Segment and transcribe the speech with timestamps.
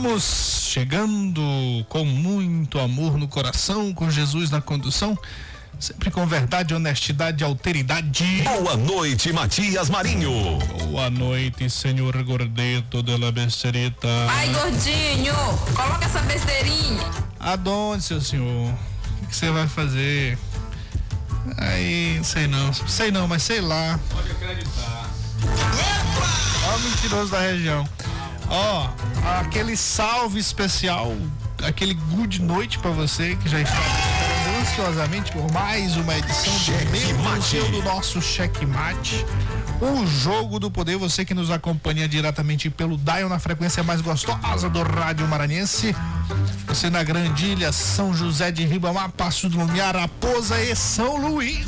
[0.00, 0.22] Estamos
[0.72, 1.42] chegando
[1.90, 5.16] com muito amor no coração, com Jesus na condução,
[5.78, 8.24] sempre com verdade, honestidade e alteridade.
[8.42, 10.58] Boa noite, Matias Marinho.
[10.90, 14.08] Boa noite, senhor Gordeto de la Besterita.
[14.30, 15.34] Ai, gordinho,
[15.76, 17.10] coloca essa besteirinha.
[17.38, 18.72] Aonde, seu senhor?
[19.22, 20.38] O que você vai fazer?
[21.58, 24.00] Aí, sei não, sei não, mas sei lá.
[24.08, 25.10] Pode acreditar.
[26.64, 27.86] Ó, o mentiroso da região.
[28.48, 28.88] Ó,
[29.24, 31.14] aquele salve especial,
[31.64, 37.70] aquele good noite pra você que já está esperando ansiosamente por mais uma edição do
[37.70, 39.24] do nosso checkmate.
[39.80, 44.68] O jogo do poder, você que nos acompanha diretamente pelo Dial na frequência mais gostosa
[44.68, 45.96] do rádio maranhense.
[46.66, 51.66] Você na Grandilha, São José de Ribamar, Passo do Lumiar, Raposa e São Luís.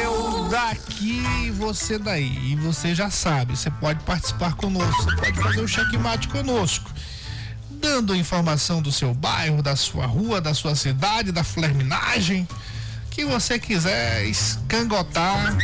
[0.00, 2.52] Eu daqui, você daí.
[2.52, 6.90] E você já sabe, você pode participar conosco, você pode fazer o checkmate conosco.
[7.70, 12.46] Dando informação do seu bairro, da sua rua, da sua cidade, da flerminagem.
[13.10, 15.56] Que você quiser escangotar,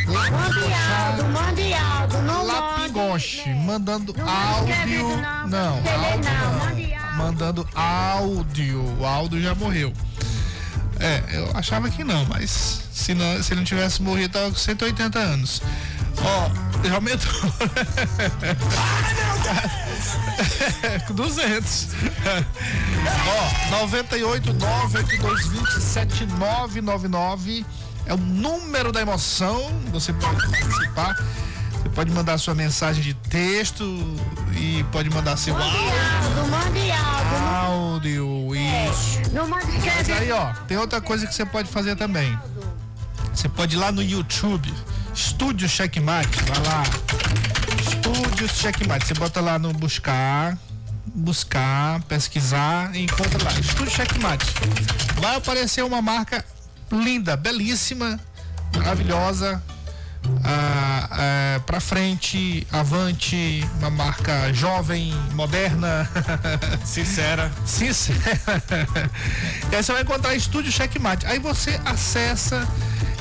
[2.25, 3.65] não lapingoche, mande, né?
[3.65, 4.73] mandando Não mande áudio.
[4.73, 5.77] escrevendo, Não, não.
[5.77, 6.93] Áudio não, áudio.
[7.15, 8.97] Mandando áudio.
[8.99, 9.93] O áudio já morreu.
[11.03, 14.55] É, eu achava que não, mas se, não, se ele não tivesse morrido, tava com
[14.55, 15.61] 180 anos.
[16.17, 16.49] Ó,
[16.87, 17.29] já aumentou.
[21.07, 21.87] Com 200.
[23.27, 27.65] Ó, 98 98220 7999
[28.05, 29.61] é o número da emoção.
[29.91, 31.17] Você pode participar.
[31.83, 33.83] Você pode mandar sua mensagem de texto
[34.55, 35.79] e pode mandar seu áudio.
[35.81, 37.35] Mundialdo, mundialdo.
[37.35, 38.55] áudio.
[38.55, 39.21] Isso.
[39.33, 42.39] Não mande Mas aí, ó, tem outra coisa que você pode fazer também.
[43.33, 44.73] Você pode ir lá no YouTube,
[45.13, 46.83] Estúdio Checkmate, vai lá.
[47.81, 49.05] Estúdio Checkmate.
[49.05, 50.57] Você bota lá no buscar,
[51.13, 53.59] buscar, pesquisar e encontra lá.
[53.59, 54.45] Estúdio Checkmate.
[55.19, 56.45] Vai aparecer uma marca
[56.89, 58.17] linda, belíssima,
[58.73, 59.61] maravilhosa.
[60.43, 66.09] Ah, é, pra frente, avante, uma marca jovem, moderna.
[66.83, 67.51] Sincera.
[67.65, 68.19] Sincera.
[69.71, 71.25] e aí você vai encontrar Estúdio Checkmate.
[71.25, 72.67] Aí você acessa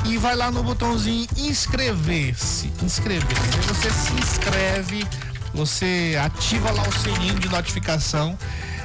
[0.05, 2.73] e vai lá no botãozinho inscrever-se.
[2.83, 3.57] Inscrever-se.
[3.57, 5.07] Aí você se inscreve,
[5.55, 8.37] você ativa lá o sininho de notificação.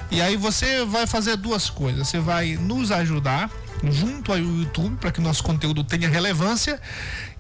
[0.10, 2.08] E aí você vai fazer duas coisas.
[2.08, 3.50] Você vai nos ajudar
[3.84, 6.80] junto ao YouTube para que nosso conteúdo tenha relevância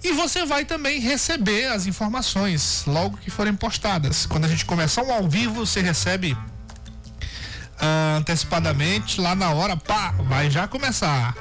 [0.03, 4.25] e você vai também receber as informações logo que forem postadas.
[4.25, 6.37] Quando a gente começar um ao vivo, você recebe
[7.79, 11.35] ah, antecipadamente, lá na hora, pá, vai já começar.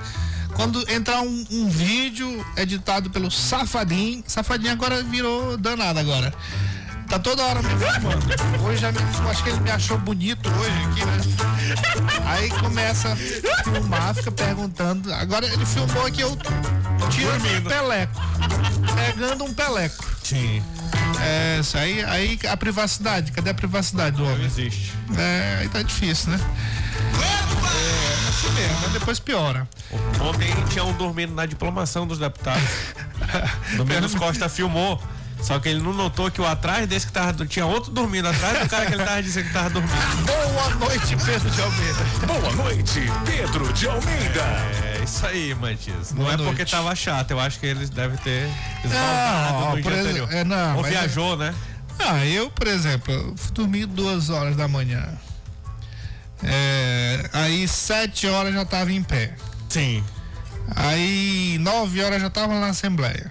[0.55, 6.33] Quando entrar um, um vídeo editado pelo Safadinho, Safadinho agora virou danado agora.
[7.09, 8.27] Tá toda hora me filmando.
[8.65, 8.99] Hoje já me,
[9.31, 12.21] acho que ele me achou bonito hoje aqui, né?
[12.27, 15.13] Aí começa a filmar, fica perguntando.
[15.15, 16.37] Agora ele filmou aqui eu
[17.11, 18.21] tirando um peleco.
[18.95, 20.05] Pegando um peleco.
[20.23, 20.63] Sim.
[21.21, 24.45] É, isso aí, aí a privacidade, cadê a privacidade do Não homem?
[24.45, 24.93] existe.
[25.17, 26.41] É, aí tá difícil, né?
[27.23, 29.69] É, assim mesmo, mas depois piora.
[30.21, 32.63] Ontem tinha um dormindo na diplomação dos deputados.
[33.77, 35.01] Domingos Costa filmou.
[35.41, 37.47] Só que ele não notou que o atrás desse que tava.
[37.47, 39.95] Tinha outro dormindo atrás do cara que ele tava dizendo que tava dormindo.
[40.27, 42.05] Boa noite, Pedro de Almeida.
[42.27, 44.43] Boa noite, Pedro de Almeida.
[44.99, 46.11] É isso aí, Matias.
[46.13, 46.71] Não Boa é porque noite.
[46.71, 48.49] tava chato, eu acho que eles devem ter
[48.93, 50.33] ó, no por dia anterior.
[50.33, 51.55] é, não, Ou é- viajou, né?
[51.99, 55.07] Ah, eu, por exemplo, eu fui dormir duas horas da manhã.
[56.43, 59.35] É, aí sete horas já tava em pé.
[59.69, 60.05] Sim.
[60.75, 63.31] Aí nove horas já tava na Assembleia.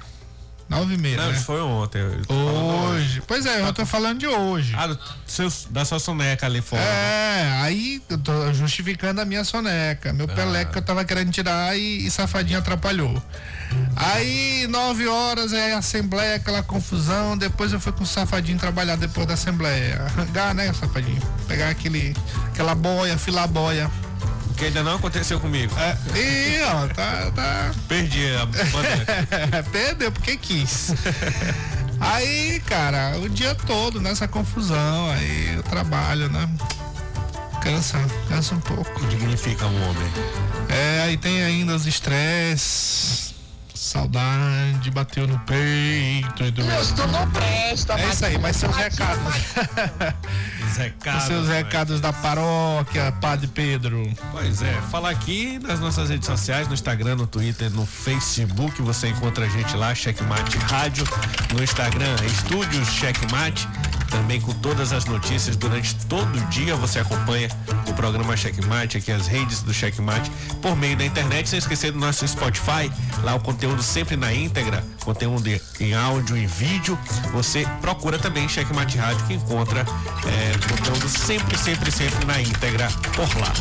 [0.68, 1.38] Nove e meia, Não, né?
[1.40, 2.02] foi ontem.
[2.28, 3.22] Hoje.
[3.28, 4.74] Pois é, eu tô falando de hoje.
[4.76, 6.82] Ah, do seu, da sua soneca ali fora.
[6.82, 10.12] É, aí eu tô justificando a minha soneca.
[10.12, 13.22] Meu peleco que eu tava querendo tirar e, e safadinho atrapalhou.
[13.96, 17.38] Aí, nove horas é a assembleia, aquela confusão.
[17.38, 20.02] Depois eu fui com o safadinho trabalhar depois da assembleia.
[20.18, 21.22] Arrancar, né, safadinho?
[21.48, 22.16] Pegar aquele,
[22.48, 23.90] aquela boia, filar boia.
[24.56, 25.74] Que ainda não aconteceu comigo.
[25.78, 27.72] É, e, ó, tá, tá.
[27.88, 29.64] Perdi a bandeira.
[29.72, 30.94] Perdeu porque quis.
[32.00, 36.50] Aí, cara, o dia todo nessa confusão, aí eu trabalho, né?
[37.62, 37.98] Cansa,
[38.30, 39.06] cansa um pouco.
[39.08, 40.08] Dignifica um homem.
[40.70, 43.34] É, aí tem ainda os estresses,
[43.74, 46.86] saudade, bateu no peito e doeu.
[46.96, 49.34] Tu não presta, É isso aí, mas seus recados.
[50.76, 51.22] Os recados.
[51.22, 54.12] Os seus recados da paróquia, Padre Pedro.
[54.32, 59.08] Pois é, fala aqui nas nossas redes sociais, no Instagram, no Twitter, no Facebook, você
[59.08, 61.06] encontra a gente lá, Checkmate Rádio,
[61.54, 63.68] no Instagram, Estúdios Checkmate
[64.10, 66.76] também com todas as notícias durante todo o dia.
[66.76, 67.50] Você acompanha
[67.88, 70.32] o programa Checkmate, aqui as redes do Checkmate,
[70.62, 72.92] por meio da internet, sem esquecer do nosso Spotify,
[73.24, 75.50] lá o conteúdo sempre na íntegra, conteúdo
[75.80, 76.98] em áudio, em vídeo.
[77.32, 83.30] Você procura também Checkmate Rádio, que encontra é, conteúdo sempre, sempre, sempre na íntegra por
[83.40, 83.54] lá.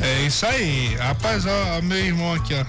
[0.00, 0.94] É isso aí.
[0.96, 2.64] Rapaz, ó, ó, meu irmão aqui, ó.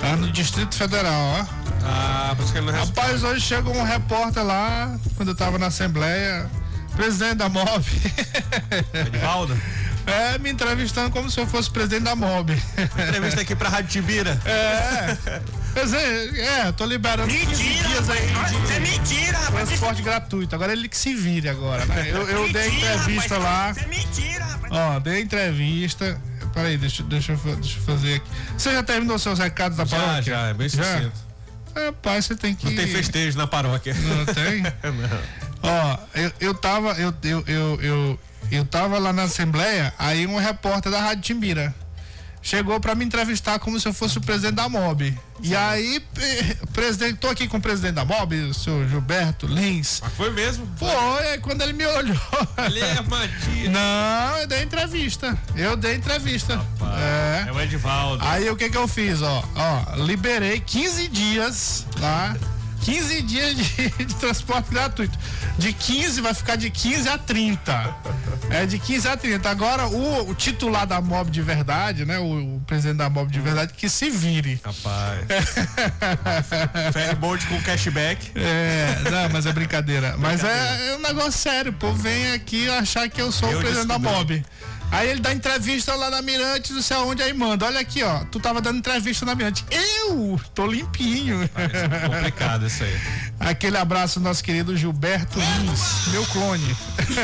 [0.00, 1.63] Tá no Distrito Federal, ó.
[1.84, 3.00] Ah, por isso que ele não responde.
[3.00, 6.50] Rapaz, hoje chegou um repórter lá, quando eu tava na Assembleia,
[6.96, 7.84] presidente da MOB.
[8.94, 9.56] Edivaldo,
[10.06, 12.50] É, me entrevistando como se eu fosse presidente da MOB.
[13.08, 14.38] entrevista aqui pra Rádio Tibira.
[14.44, 15.16] É.
[15.74, 19.68] Quer dizer, é, tô liberando 15 dias aí Isso é de mentira, rapaz.
[19.68, 20.54] transporte gratuito.
[20.54, 22.06] Agora ele que se vire agora, né?
[22.10, 23.70] Eu, eu dei Mentira, entrevista rapaz, lá.
[23.72, 24.72] Isso é mentira, rapaz.
[24.72, 26.20] Ó, dei entrevista.
[26.52, 28.30] Peraí, deixa, deixa, eu deixa eu fazer aqui.
[28.56, 30.22] Você já terminou seus recados da Já, paróquia?
[30.22, 30.84] já, é bem Já?
[30.84, 31.23] sucinto.
[31.74, 32.66] Rapaz, você tem que.
[32.66, 33.94] Não tem festejo na paróquia.
[33.94, 34.62] Não tem?
[34.92, 35.20] Não.
[35.62, 36.92] Ó, eu, eu tava.
[36.92, 41.74] Eu, eu, eu, eu, eu tava lá na Assembleia, aí um repórter da Rádio Timbira
[42.44, 45.18] chegou pra me entrevistar como se eu fosse o presidente da MOB.
[45.42, 46.00] E aí,
[46.72, 50.00] presidente, tô aqui com o presidente da MOB, o senhor Gilberto Lins.
[50.02, 50.68] Mas foi mesmo?
[51.22, 52.16] É quando ele me olhou.
[52.66, 53.72] Ele é Matias.
[53.72, 55.36] Não, eu dei entrevista.
[55.56, 56.60] Eu dei entrevista.
[56.98, 57.48] É.
[57.48, 58.22] É o Edivaldo.
[58.24, 59.42] Aí o que que eu fiz, ó?
[59.56, 62.36] Ó, liberei 15 dias lá.
[62.84, 65.18] 15 dias de, de transporte gratuito.
[65.58, 67.96] De 15 vai ficar de 15 a 30.
[68.50, 69.48] É de 15 a 30.
[69.48, 72.18] Agora o, o titular da MOB de verdade, né?
[72.18, 74.60] O, o presidente da MOB de verdade, que se vire.
[74.64, 75.26] Rapaz.
[76.92, 78.30] Ferryboat com cashback.
[78.34, 80.16] É, não, mas é brincadeira.
[80.18, 81.72] Mas é, é um negócio sério.
[81.72, 83.98] O povo vem aqui achar que eu sou Eu o presidente da.
[83.98, 84.44] MOB.
[84.90, 87.66] Aí ele dá entrevista lá na Mirante, não sei aonde, aí manda.
[87.66, 88.20] Olha aqui, ó.
[88.30, 89.64] Tu tava dando entrevista na Mirante.
[89.70, 91.42] Eu tô limpinho.
[91.56, 92.96] É complicado isso aí.
[93.40, 96.76] Aquele abraço do nosso querido Gilberto Lins, meu clone.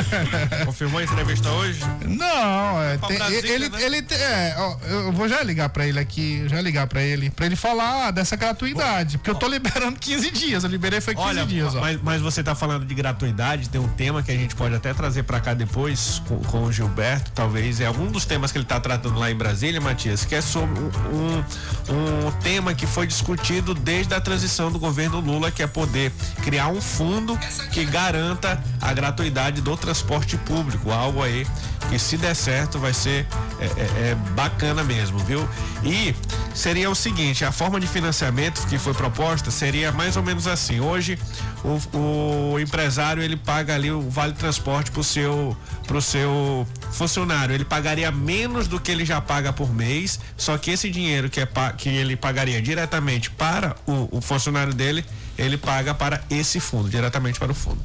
[0.66, 1.80] Confirmou a entrevista hoje?
[2.04, 3.82] Não, é, tem- Brasília, ele, né?
[3.82, 7.46] ele é, ó, eu vou já ligar pra ele aqui, já ligar pra ele, pra
[7.46, 11.46] ele falar dessa gratuidade, porque eu tô liberando 15 dias, eu liberei foi 15 Olha,
[11.46, 11.80] dias, ó.
[11.80, 14.92] mas, mas você tá falando de gratuidade, tem um tema que a gente pode até
[14.92, 18.64] trazer pra cá depois com, com o Gilberto, talvez é algum dos temas que ele
[18.64, 23.06] tá tratando lá em Brasília, Matias, que é sobre um, um, um tema que foi
[23.06, 26.10] discutido desde a transição do governo Lula, que é poder
[26.42, 27.38] criar um fundo
[27.70, 31.46] que garanta a gratuidade do transporte público, algo aí
[31.90, 33.26] que se der certo vai ser
[33.58, 35.46] é, é- é bacana mesmo, viu?
[35.84, 36.14] E
[36.54, 40.78] seria o seguinte, a forma de financiamento que foi proposta seria mais ou menos assim.
[40.78, 41.18] Hoje
[41.64, 45.56] o, o empresário ele paga ali o vale transporte pro seu
[45.86, 50.70] pro seu funcionário, ele pagaria menos do que ele já paga por mês, só que
[50.70, 55.04] esse dinheiro que é que ele pagaria diretamente para o, o funcionário dele,
[55.36, 57.80] ele paga para esse fundo, diretamente para o fundo.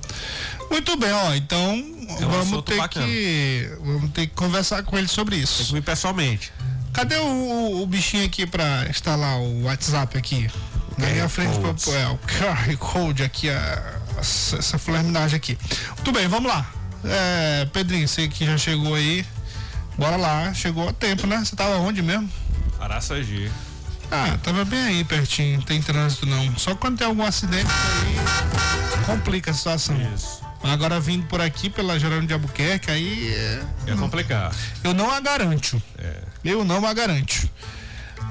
[0.70, 1.72] Muito bem, ó, então
[2.20, 3.06] É um vamos ter bacana.
[3.06, 5.66] que vamos ter que conversar com ele sobre Tem isso.
[5.72, 6.52] que ir pessoalmente.
[6.94, 10.50] Cadê o, o- o bichinho aqui pra instalar o WhatsApp aqui?
[10.98, 15.58] Na minha frente, pro- é, o QR Code aqui, a- essa, essa flerminagem aqui.
[15.96, 16.66] Muito bem, vamos lá.
[17.04, 19.26] É, Pedrinho, você que já chegou aí,
[19.98, 21.38] bora lá, chegou a tempo, né?
[21.44, 22.30] Você tava onde mesmo?
[22.80, 23.52] Araçagi.
[24.12, 26.58] Ah, tava bem aí pertinho, não tem trânsito não.
[26.58, 29.96] Só quando tem algum acidente aí complica a situação.
[30.16, 30.45] Isso.
[30.66, 34.56] Agora vindo por aqui pela Gerônimo de Albuquerque, aí é, É complicado.
[34.84, 35.82] eu não a garanto.
[35.98, 36.18] É.
[36.44, 37.50] Eu não a garanto.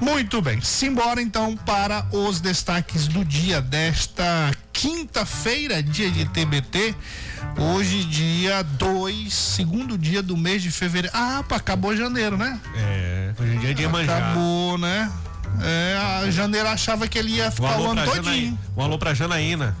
[0.01, 6.93] Muito bem, simbora então para os destaques do dia desta quinta-feira, dia de TBT.
[7.57, 11.15] Hoje, dia 2, segundo dia do mês de fevereiro.
[11.15, 12.59] Ah, pá, acabou janeiro, né?
[12.75, 14.21] É, hoje em dia é dia manjar.
[14.21, 15.09] Acabou, né?
[15.61, 18.23] É, a janeiro achava que ele ia Um ficar o alô, ano todinho.
[18.25, 19.77] Janaína, um alô pra Janaína.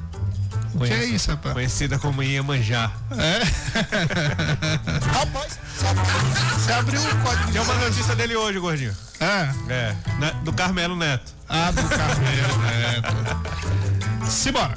[0.75, 1.53] O que é isso, rapaz?
[1.53, 2.91] Conhecida como Iemanjá.
[3.11, 3.41] É?
[5.17, 5.57] Rapaz,
[6.57, 7.51] você abriu o código.
[7.51, 8.95] Tem uma notícia dele hoje, gordinho.
[9.19, 9.49] É.
[9.69, 9.95] É,
[10.43, 11.33] do Carmelo Neto.
[11.47, 14.29] Ah, do Carmelo Neto.
[14.29, 14.75] Simbora.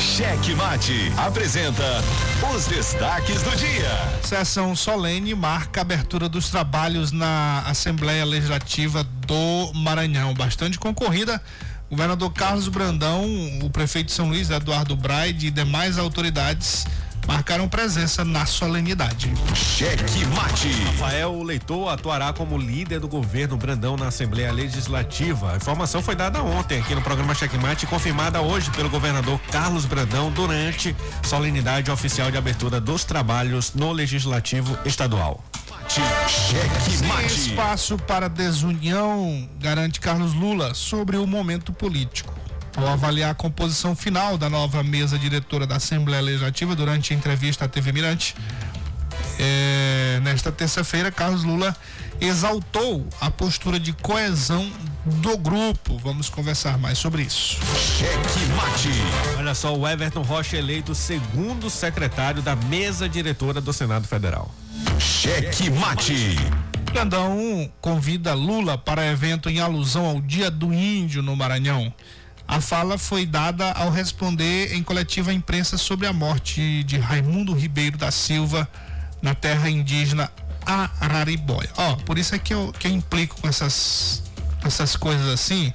[0.00, 1.82] Cheque Mate apresenta
[2.54, 3.90] os destaques do dia.
[4.22, 10.32] Sessão solene marca a abertura dos trabalhos na Assembleia Legislativa do Maranhão.
[10.34, 11.42] Bastante concorrida.
[11.88, 13.24] O governador Carlos Brandão,
[13.62, 16.84] o prefeito de São Luís, Eduardo Braide e demais autoridades
[17.28, 19.32] marcaram presença na solenidade.
[19.54, 20.68] Cheque Mate.
[20.84, 25.52] Rafael Leitor atuará como líder do governo Brandão na Assembleia Legislativa.
[25.52, 29.84] A informação foi dada ontem aqui no programa Checkmate e confirmada hoje pelo governador Carlos
[29.84, 35.42] Brandão durante solenidade oficial de abertura dos trabalhos no Legislativo Estadual.
[35.88, 37.26] Cheque Sem Mate.
[37.26, 42.34] espaço para desunião, garante Carlos Lula sobre o momento político.
[42.76, 47.64] Ao avaliar a composição final da nova mesa diretora da Assembleia Legislativa durante a entrevista
[47.64, 48.34] à TV Mirante,
[49.38, 51.74] é, nesta terça-feira, Carlos Lula
[52.20, 54.70] exaltou a postura de coesão
[55.06, 55.98] do grupo.
[55.98, 57.58] Vamos conversar mais sobre isso.
[57.98, 58.90] Cheque mate.
[59.38, 64.52] Olha só, o Everton Rocha eleito segundo secretário da mesa diretora do Senado Federal.
[64.98, 66.36] Cheque mate.
[66.92, 71.92] Grandão convida Lula para evento em alusão ao Dia do Índio no Maranhão.
[72.48, 77.52] A fala foi dada ao responder em coletiva à imprensa sobre a morte de Raimundo
[77.52, 78.68] Ribeiro da Silva
[79.20, 80.30] na terra indígena
[80.66, 81.70] Araribóia.
[81.76, 84.22] Ó, por isso é que eu, que eu implico com essas,
[84.64, 85.72] essas coisas assim,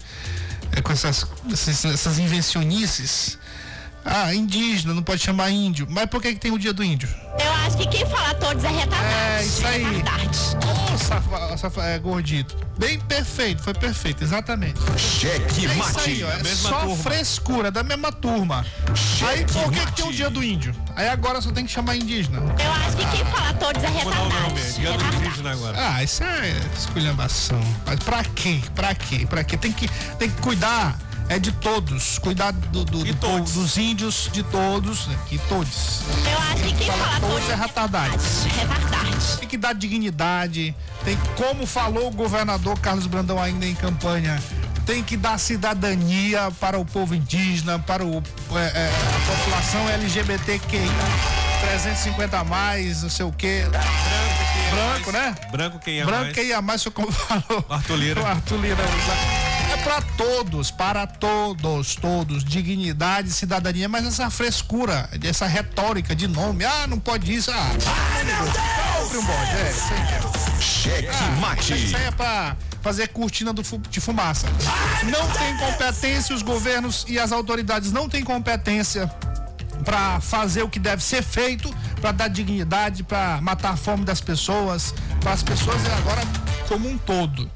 [0.74, 3.38] é, com essas, essas, essas invencionices.
[4.04, 5.86] Ah, indígena, não pode chamar índio.
[5.90, 7.08] Mas por que, que tem o dia do índio?
[7.40, 9.14] Eu acho que quem fala todos é retardado.
[9.14, 9.84] É, isso aí.
[9.98, 10.40] Retardade.
[10.94, 12.58] Ô, safa, safa, é, gordito.
[12.78, 14.80] Bem perfeito, foi perfeito, exatamente.
[14.98, 16.00] Cheque É mate.
[16.10, 16.98] aí, ó, é mesma só turma.
[16.98, 18.66] frescura, da mesma turma.
[19.28, 20.76] Aí por que, que tem o dia do índio?
[20.96, 22.40] Aí agora só tem que chamar indígena.
[22.40, 25.16] Eu acho que quem fala todos é Retardado.
[25.16, 25.78] indígena agora.
[25.80, 27.62] Ah, isso é esculhambação.
[27.86, 28.60] Mas pra quê?
[28.74, 29.28] Pra quê?
[29.30, 29.58] Pra quê?
[29.58, 30.98] Tem que, tem que cuidar
[31.30, 32.20] é de todos.
[32.20, 35.08] Cuidar do, do, do povo, dos índios, de todos.
[35.08, 35.18] né?
[35.28, 36.02] Que todos.
[36.30, 38.18] Eu acho que quem Fala fala todos todos é retardado.
[38.44, 39.38] Retardade.
[39.40, 40.76] Tem que dar dignidade.
[41.04, 44.42] Tem, como falou o governador Carlos Brandão ainda em campanha,
[44.86, 48.22] tem que dar cidadania para o povo indígena, para o,
[48.54, 50.90] é, é, a população LGBTQI,
[51.62, 53.64] 350 a mais, não sei o quê.
[54.72, 55.36] Branco, né?
[55.52, 56.34] Branco quem é Branco mais.
[56.34, 57.66] quem ia mais, como falou.
[57.70, 58.22] Arthur Lira.
[58.22, 59.28] O Arthur Lira, exato.
[59.28, 59.31] É
[59.84, 66.88] para todos, para todos, todos, dignidade, cidadania, mas essa frescura, essa retórica de nome, ah,
[66.88, 67.70] não pode isso, ah,
[69.02, 70.62] compre um bode, é, isso aí mesmo.
[70.62, 71.08] Cheque
[71.40, 71.74] mate.
[71.74, 74.48] Isso aí é pra fazer cortina do de fumaça.
[75.04, 79.12] Não tem competência, os governos e as autoridades não têm competência
[79.84, 84.22] para fazer o que deve ser feito, para dar dignidade, para matar a fome das
[84.22, 86.22] pessoas, para as pessoas e agora
[86.68, 87.50] como um todo.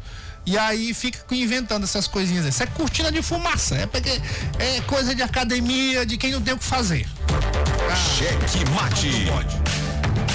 [0.45, 2.45] E aí fica inventando essas coisinhas.
[2.45, 4.21] Isso é cortina de fumaça, é porque
[4.59, 7.07] é coisa de academia, de quem não tem o que fazer.
[8.17, 9.27] Cheque mate.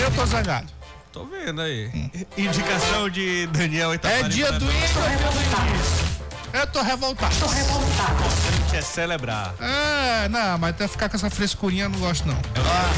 [0.01, 0.67] Eu tô zangado.
[1.13, 1.91] Tô vendo aí.
[2.37, 4.29] Indicação de Daniel É Itaparica.
[4.29, 6.21] dia do índio, é dia do índio.
[6.53, 7.35] Eu tô revoltado.
[7.35, 9.55] importante é celebrar.
[9.61, 12.39] É, não, mas até ficar com essa frescurinha eu não gosto não.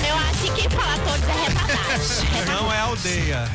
[0.09, 2.63] Eu acho que quem fala todos é retardado.
[2.63, 3.51] Não é aldeia.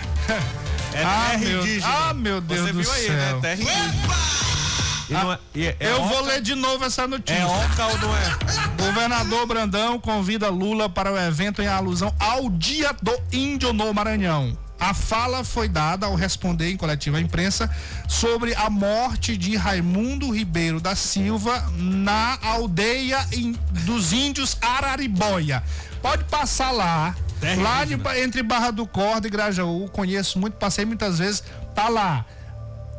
[0.93, 1.87] É Ah, terra meu- indígena.
[2.09, 3.15] ah, meu Deus Você do viu aí, céu.
[3.15, 3.39] né?
[3.41, 5.39] Terra indígena.
[5.55, 7.39] E é- é- é eu vou ler de novo essa notícia.
[7.39, 8.37] É oca ou não é?
[8.83, 14.57] Governador Brandão convida Lula para o evento em alusão ao Dia do Índio no Maranhão.
[14.79, 17.69] A fala foi dada ao responder em coletiva à imprensa
[18.07, 23.25] sobre a morte de Raimundo Ribeiro da Silva na aldeia
[23.85, 25.63] dos índios Araribóia.
[26.01, 30.85] Pode passar lá, Terra lá de entre Barra do Corda e Grajaú, conheço muito, passei
[30.85, 31.43] muitas vezes,
[31.75, 32.25] tá lá.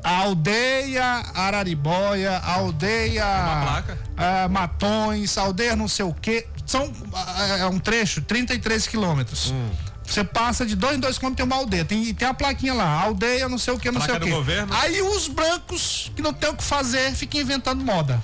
[0.02, 1.04] A aldeia
[1.34, 3.98] Araribóia, a aldeia placa.
[4.16, 6.46] ah, Matões, aldeia não sei o quê.
[6.64, 9.50] São ah, é um trecho, 33 quilômetros.
[9.50, 9.70] Hum.
[10.06, 11.84] Você passa de dois em dois quilômetros, tem uma aldeia.
[11.84, 14.72] Tem, tem a plaquinha lá, aldeia não sei o que, não Placa sei o governo.
[14.74, 18.22] Aí os brancos, que não tem o que fazer, ficam inventando moda.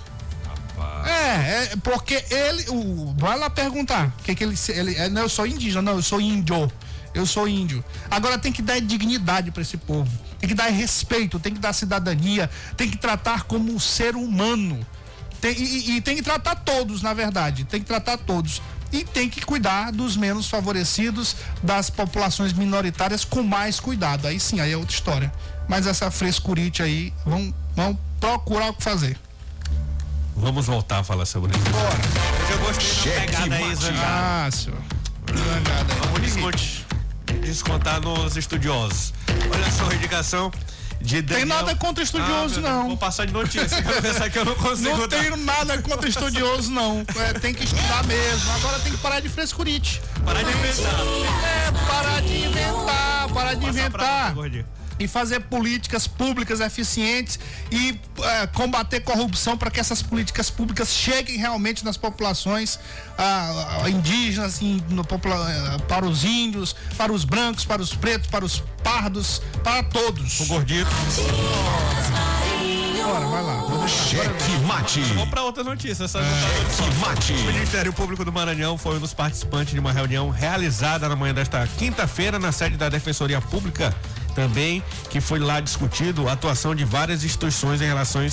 [1.05, 2.65] É, é, porque ele.
[2.71, 4.13] O, vai lá perguntar.
[4.25, 4.95] Que, que ele, ele.
[4.97, 6.71] é, Não, eu sou indígena, não, eu sou índio.
[7.13, 7.85] Eu sou índio.
[8.11, 10.11] Agora tem que dar dignidade para esse povo.
[10.41, 14.85] Tem que dar respeito, tem que dar cidadania, tem que tratar como um ser humano.
[15.41, 17.65] Tem- e, e- e tem que tratar todos, na verdade.
[17.65, 18.61] Tem que tratar todos.
[18.93, 24.27] E tem que cuidar dos menos favorecidos, das populações minoritárias com mais cuidado.
[24.27, 25.33] Aí sim, aí é outra história.
[25.69, 29.19] Mas essa frescurite aí, vão, vão procurar o que fazer.
[30.37, 31.65] Vamos voltar a falar sobre isso.
[31.65, 33.75] Porque eu gostei da Cheque pegada aí.
[33.75, 34.01] Zangado.
[34.05, 34.79] Ah, senhor.
[36.13, 36.85] Vamos
[37.41, 39.13] descontar nos estudiosos.
[39.53, 40.51] Olha só a indicação
[41.01, 41.47] de Daniel...
[41.47, 42.87] nada contra estudioso, Ah, meu Deus, não.
[42.89, 43.77] Vou passar de notícia.
[43.77, 45.21] Eu pensar que eu não consigo Não dar.
[45.21, 47.05] tenho nada contra estudioso, não.
[47.17, 48.51] É, tem que estudar mesmo.
[48.53, 50.01] Agora tem que parar de frescurite.
[50.25, 50.91] Parar de pensar.
[51.45, 54.35] É, parar de inventar, parar de Passa inventar.
[54.95, 54.97] Gordinho.
[54.99, 57.39] E fazer políticas públicas eficientes
[57.71, 62.79] e é, combater corrupção para que essas políticas públicas cheguem realmente nas populações
[63.19, 68.29] ah, ah, indígenas, em- no eh, para os índios, para os brancos, para os pretos,
[68.29, 70.41] para os pardos, para todos.
[70.41, 70.91] O gordito.
[73.05, 73.65] Bora, vai lá.
[73.87, 75.01] Cheque mate.
[75.01, 76.05] Vamos pra outra notícia.
[76.05, 76.85] Essa notícia.
[76.85, 77.33] Cheque mate.
[77.35, 81.35] O Ministério Público do Maranhão foi um dos participantes de uma reunião realizada na manhã
[81.35, 83.95] desta quinta-feira na sede da Defensoria Pública
[84.35, 88.25] também que foi lá discutido a atuação de várias instituições em relação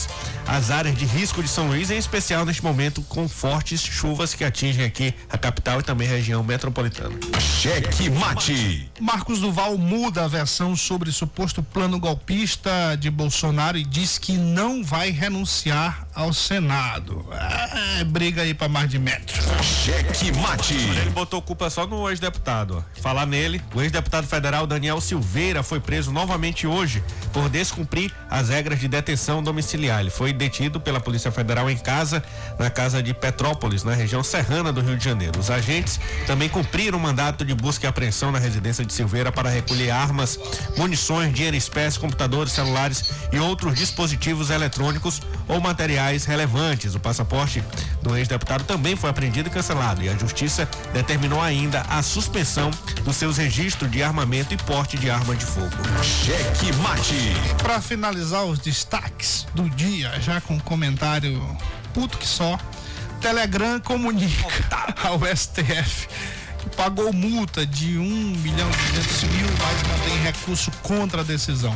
[0.48, 4.44] às áreas de risco de São Luís, em especial neste momento com fortes chuvas que
[4.44, 7.16] atingem aqui a capital e também a região metropolitana.
[7.40, 8.90] Cheque mate.
[9.00, 14.84] Marcos Duval muda a versão sobre suposto plano golpista de Bolsonaro e diz que não
[14.84, 17.26] vai renunciar ao Senado.
[18.00, 19.42] É, briga aí para mais de metro.
[19.64, 20.74] Cheque mate.
[20.74, 22.84] Ele botou culpa só no ex-deputado.
[23.02, 28.80] Falar nele, o ex-deputado federal Daniel Silveira foi preso novamente hoje por descumprir as regras
[28.80, 30.02] de detenção domiciliar.
[30.02, 32.24] Ele foi detido pela Polícia Federal em casa,
[32.60, 35.40] na casa de Petrópolis, na região serrana do Rio de Janeiro.
[35.40, 39.50] Os agentes também cumpriram o mandato de busca e apreensão na residência de Silveira para
[39.50, 40.38] recolher armas,
[40.78, 46.96] munições, dinheiro em espécie, computadores, celulares e outros dispositivos eletrônicos ou materiais relevantes.
[46.96, 47.64] O passaporte
[48.02, 52.72] do ex-deputado também foi apreendido e cancelado e a justiça determinou ainda a suspensão
[53.04, 55.70] dos seus registros de armamento e porte de arma de fogo.
[56.04, 57.34] Cheque mate.
[57.62, 61.40] Para finalizar os destaques do dia, já com um comentário
[61.94, 62.58] puto que só,
[63.20, 64.48] Telegram comunica
[65.04, 66.08] ao STF
[66.62, 71.76] que pagou multa de 1 milhão e 200 mil, mas mantém recurso contra a decisão.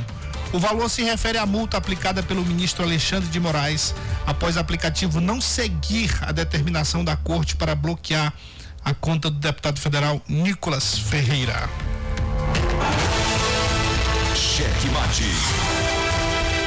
[0.56, 3.94] O valor se refere à multa aplicada pelo ministro Alexandre de Moraes
[4.26, 8.34] após o aplicativo não seguir a determinação da corte para bloquear
[8.82, 11.70] a conta do deputado federal Nicolas Ferreira.
[14.34, 15.26] Cheque mate.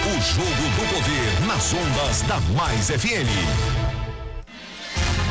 [0.04, 3.87] O jogo do poder nas ondas da Mais FM.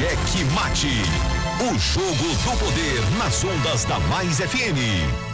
[0.00, 1.02] Cheque Mate.
[1.60, 5.29] O jogo do poder nas ondas da Mais FM.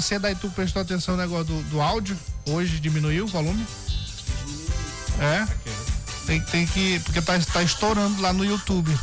[0.00, 2.16] Você daí tu prestou atenção no negócio do, do áudio?
[2.46, 3.66] Hoje diminuiu o volume?
[5.20, 5.46] É?
[6.26, 7.00] Tem, tem que.
[7.00, 8.96] Porque tá, tá estourando lá no YouTube.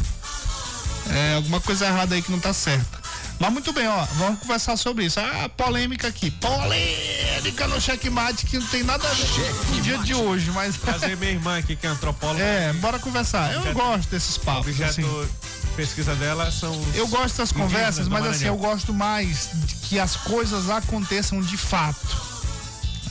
[1.11, 3.03] É alguma coisa errada aí que não tá certa.
[3.37, 5.19] Mas muito bem, ó, vamos conversar sobre isso.
[5.19, 6.31] Ah, polêmica aqui.
[6.31, 10.77] Polêmica no checkmate que não tem nada a ver com o dia de hoje, mas.
[10.77, 12.39] Trazer minha irmã aqui, que é antropóloga.
[12.45, 13.51] É, bora conversar.
[13.51, 14.67] Eu Objeto- gosto desses papos.
[14.67, 15.29] objeto Assim.
[15.75, 20.15] Pesquisa dela são Eu gosto das conversas, mas assim, eu gosto mais de que as
[20.15, 22.35] coisas aconteçam de fato.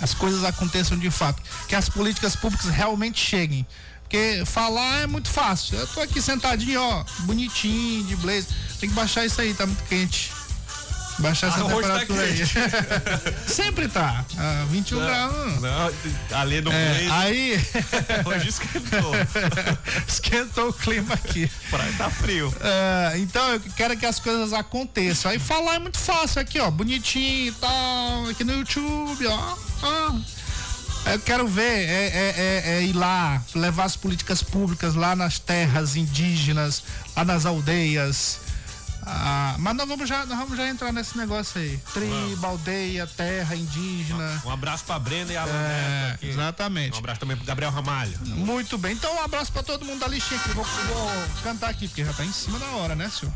[0.00, 1.42] As coisas aconteçam de fato.
[1.68, 3.66] Que as políticas públicas realmente cheguem.
[4.03, 5.79] Porque falar é muito fácil.
[5.79, 8.46] Eu tô aqui sentadinho, ó, bonitinho, de blazer.
[8.79, 10.31] Tem que baixar isso aí, tá muito quente.
[11.18, 13.38] Baixar essa hoje tá temperatura aí.
[13.46, 14.24] Sempre tá.
[14.37, 15.61] Ah, 21 graus.
[15.62, 17.61] Não, ali no É, blazer, aí
[18.27, 19.12] hoje esquentou.
[20.09, 21.50] esquentou o clima aqui.
[21.70, 22.53] Praia tá frio.
[22.61, 25.31] É, então eu quero que as coisas aconteçam.
[25.31, 29.57] Aí falar é muito fácil aqui, ó, bonitinho e tal, aqui no YouTube, ó.
[29.83, 30.14] ó.
[31.12, 35.38] Eu quero ver é, é- é- é ir lá, levar as políticas públicas lá nas
[35.38, 36.83] terras indígenas,
[37.14, 38.38] lá nas aldeias.
[39.06, 41.78] Ah, mas nós vamos, já, nós vamos já entrar nesse negócio aí.
[41.92, 44.42] Tribo, aldeia, terra, indígena.
[44.44, 46.94] Um abraço pra Brenda e a É, exatamente.
[46.94, 48.18] Um abraço também pro Gabriel Ramalho.
[48.22, 50.50] Muito bem, então um abraço pra todo mundo da listinha aqui.
[50.50, 51.10] Vou, vou
[51.42, 53.32] cantar aqui, porque já tá em cima da hora, né, senhor?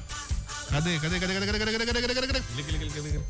[0.71, 0.99] Cadê?
[0.99, 1.19] Cadê?
[1.21, 1.35] Cadê?
[1.35, 1.47] Cadê?
[1.47, 1.59] Cadê?
[1.59, 1.77] Cadê?
[1.77, 2.03] Cadê?
[2.03, 2.15] Cadê?
[2.15, 2.27] Cadê?
[3.01, 3.21] Cadê?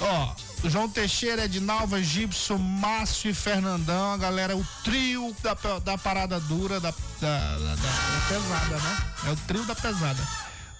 [0.00, 6.38] Ó, João Teixeira, Edinalva, Gibson, Márcio e Fernandão, a galera, o trio da, da parada
[6.40, 8.96] dura, da, da- da- da pesada, né?
[9.26, 10.22] É o trio da pesada.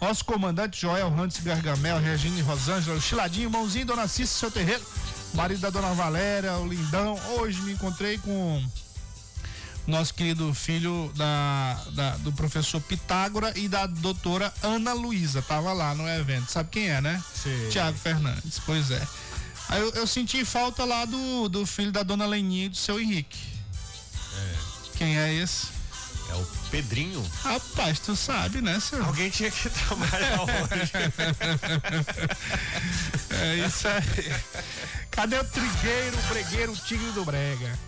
[0.00, 4.82] Nosso comandante Joel Hans Gargamel, Regina e Rosângela, o Chiladinho, Mãozinho, Dona Cícia, seu terreiro,
[5.34, 7.18] marido da Dona Valéria, o Lindão.
[7.38, 8.62] Hoje me encontrei com
[9.86, 15.40] nosso querido filho da, da- do professor Pitágora e da doutora Ana Luísa.
[15.40, 16.50] Tava lá no evento.
[16.52, 17.22] Sabe quem é, né?
[17.34, 17.68] Sei.
[17.70, 19.02] Tiago Fernandes, pois é.
[19.68, 23.00] Aí eu, eu senti falta lá do, do filho da dona Leninha e do seu
[23.00, 23.38] Henrique.
[24.98, 25.68] Quem é esse?
[26.30, 27.24] É o Pedrinho.
[27.42, 29.06] Rapaz, tu sabe, né, senhor?
[29.06, 30.92] Alguém tinha que trabalhar hoje.
[33.30, 34.34] É isso aí.
[35.10, 37.78] Cadê o trigueiro, o bregueiro, o tigre do brega?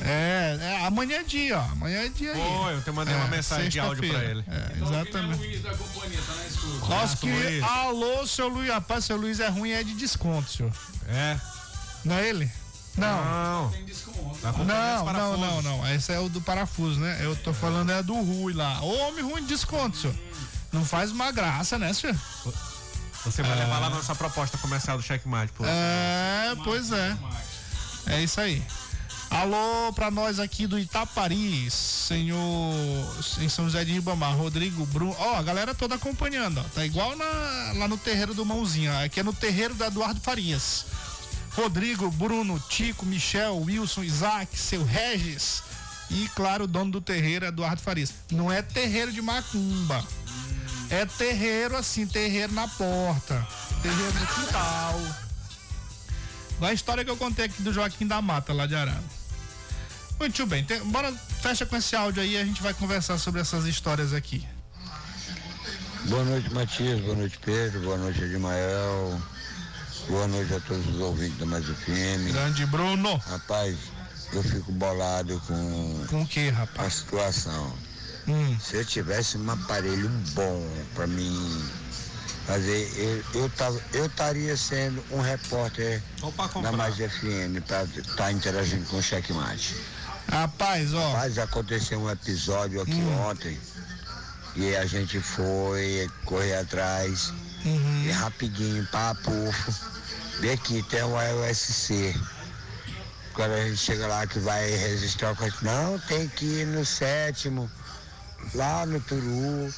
[0.00, 1.62] É, é, amanhã é dia, ó.
[1.72, 2.40] Amanhã é dia aí.
[2.40, 4.44] Pô, eu te mandei uma mensagem de áudio pra ele.
[4.46, 5.38] É, exatamente.
[5.38, 6.86] Luiz da companhia, tá na escuta.
[6.86, 7.26] Nossa, que.
[7.26, 7.62] Luiz.
[7.64, 8.70] Alô, seu Luiz.
[8.70, 10.72] Rapaz, seu Luiz é ruim, é de desconto, senhor.
[11.08, 11.36] É.
[12.04, 12.50] Não é ele?
[12.98, 13.24] Não.
[13.24, 13.70] Não.
[14.52, 15.94] Companhia Não, não, não, não.
[15.94, 17.18] Esse é o do parafuso, né?
[17.22, 18.80] Eu tô falando é do Rui lá.
[18.82, 20.16] Ô, homem ruim de desconto, senhor.
[20.72, 22.16] Não faz uma graça, né, senhor?
[23.24, 25.64] Você vai levar lá nossa proposta comercial do Checkmate, pô.
[25.66, 27.16] É, pois é.
[28.06, 28.62] É isso aí.
[29.30, 32.74] Alô pra nós aqui do Itapari, senhor
[33.40, 35.14] em São José de Ribamar, Rodrigo, Bruno.
[35.18, 36.64] Ó, a galera toda acompanhando, ó.
[36.74, 38.90] Tá igual na- lá no terreiro do Mãozinho.
[38.90, 39.04] ó.
[39.04, 40.86] Aqui é no terreiro do Eduardo Farias.
[41.58, 45.64] Rodrigo, Bruno, Tico, Michel, Wilson, Isaac, seu Regis
[46.08, 48.14] e, claro, o dono do terreiro, Eduardo Farias.
[48.30, 50.04] Não é terreiro de macumba.
[50.88, 53.44] É terreiro assim, terreiro na porta,
[53.82, 55.00] terreiro no quintal.
[56.52, 59.02] Igual a história que eu contei aqui do Joaquim da Mata, lá de Arara.
[60.16, 63.64] Muito bem, bora, fecha com esse áudio aí e a gente vai conversar sobre essas
[63.66, 64.46] histórias aqui.
[66.04, 67.00] Boa noite, Matias.
[67.00, 67.80] Boa noite, Pedro.
[67.80, 69.20] Boa noite, Edmael.
[70.08, 72.32] Boa noite a todos os ouvintes da Mais FM.
[72.32, 73.16] Grande Bruno.
[73.28, 73.76] Rapaz,
[74.32, 76.94] eu fico bolado com Com o que, a rapaz?
[76.94, 77.72] situação.
[78.26, 78.56] Hum.
[78.60, 81.70] Se eu tivesse um aparelho bom para mim
[82.46, 82.90] fazer,
[83.34, 86.02] eu, eu, tava- eu estaria sendo um repórter
[86.62, 86.72] da.
[86.72, 89.76] Mais FM para estar interagindo com o Checkmate.
[90.30, 91.12] Rapaz, ó.
[91.12, 93.58] Mas aconteceu um episódio aqui ontem
[94.56, 97.32] e a gente foi correr atrás
[97.64, 99.30] e rapidinho, papo,
[100.40, 102.14] vê aqui tem o AOSC.
[103.34, 106.84] Quando a gente chega lá que vai registrar o cartão, não, tem que ir no
[106.84, 107.70] sétimo,
[108.54, 109.72] lá no Turu,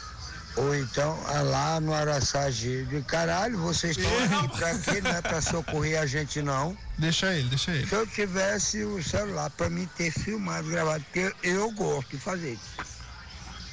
[0.57, 2.85] ou então ah, lá no Araçagi.
[2.87, 5.01] De caralho, vocês estão aqui pra quê?
[5.01, 6.77] Não é pra socorrer a gente não.
[6.99, 7.87] Deixa ele, deixa ele.
[7.87, 12.53] Se eu tivesse o celular para mim ter filmado, gravado, porque eu gosto de fazer
[12.53, 12.91] isso.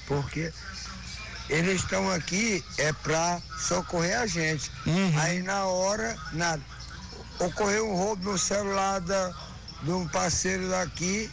[0.06, 0.52] Porque
[1.50, 4.72] eles estão aqui é para socorrer a gente.
[5.18, 6.62] Aí na hora, nada.
[7.40, 9.34] Ocorreu um roubo no celular da,
[9.84, 11.30] de um parceiro daqui.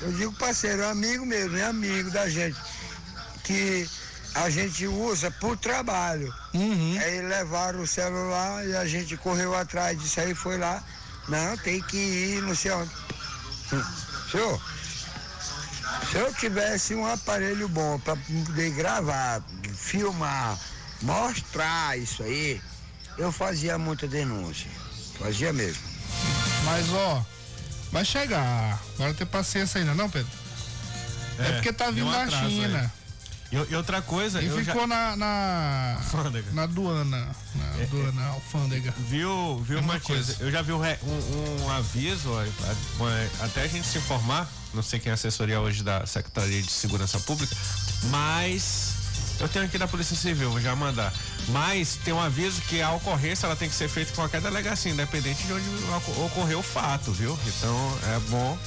[0.00, 2.58] Eu digo parceiro, é amigo mesmo, é amigo da gente.
[3.42, 3.88] Que
[4.34, 6.34] a gente usa por trabalho.
[6.52, 6.98] Uhum.
[7.00, 10.82] Aí levaram o celular e a gente correu atrás disso aí, foi lá.
[11.28, 12.90] Não, tem que ir, não sei onde.
[14.30, 14.60] Senhor,
[16.10, 19.42] se eu tivesse um aparelho bom para poder gravar,
[19.74, 20.58] filmar,
[21.02, 22.60] mostrar isso aí,
[23.16, 24.70] eu fazia muita denúncia.
[25.18, 25.82] Fazia mesmo.
[26.64, 27.24] Mas, ó,
[27.92, 28.80] vai chegar.
[28.94, 30.30] Agora ter paciência ainda, não, Pedro?
[31.38, 32.80] É, porque tá deu vindo da China.
[32.80, 33.04] aí.
[33.52, 35.94] E, e outra coisa, E eu já ficou na, na.
[35.98, 36.50] Alfândega.
[36.52, 37.28] Na aduana.
[37.54, 38.92] Na É, aduana, alfândega.
[39.08, 40.26] viu, viu Mesma Matias?
[40.26, 40.36] coisa.
[40.42, 42.30] Eu já vi um, um- um aviso,
[43.40, 46.70] até a gente se informar, não sei quem é a assessoria hoje da Secretaria de
[46.70, 47.54] Segurança Pública,
[48.10, 48.93] mas
[49.40, 51.12] eu tenho aqui da Polícia Civil, vou já mandar.
[51.48, 54.90] Mas tem um aviso que a ocorrência ela tem que ser feita em qualquer delegacia,
[54.92, 57.38] independente de onde oco- ocorreu o fato, viu?
[57.46, 58.58] Então é bom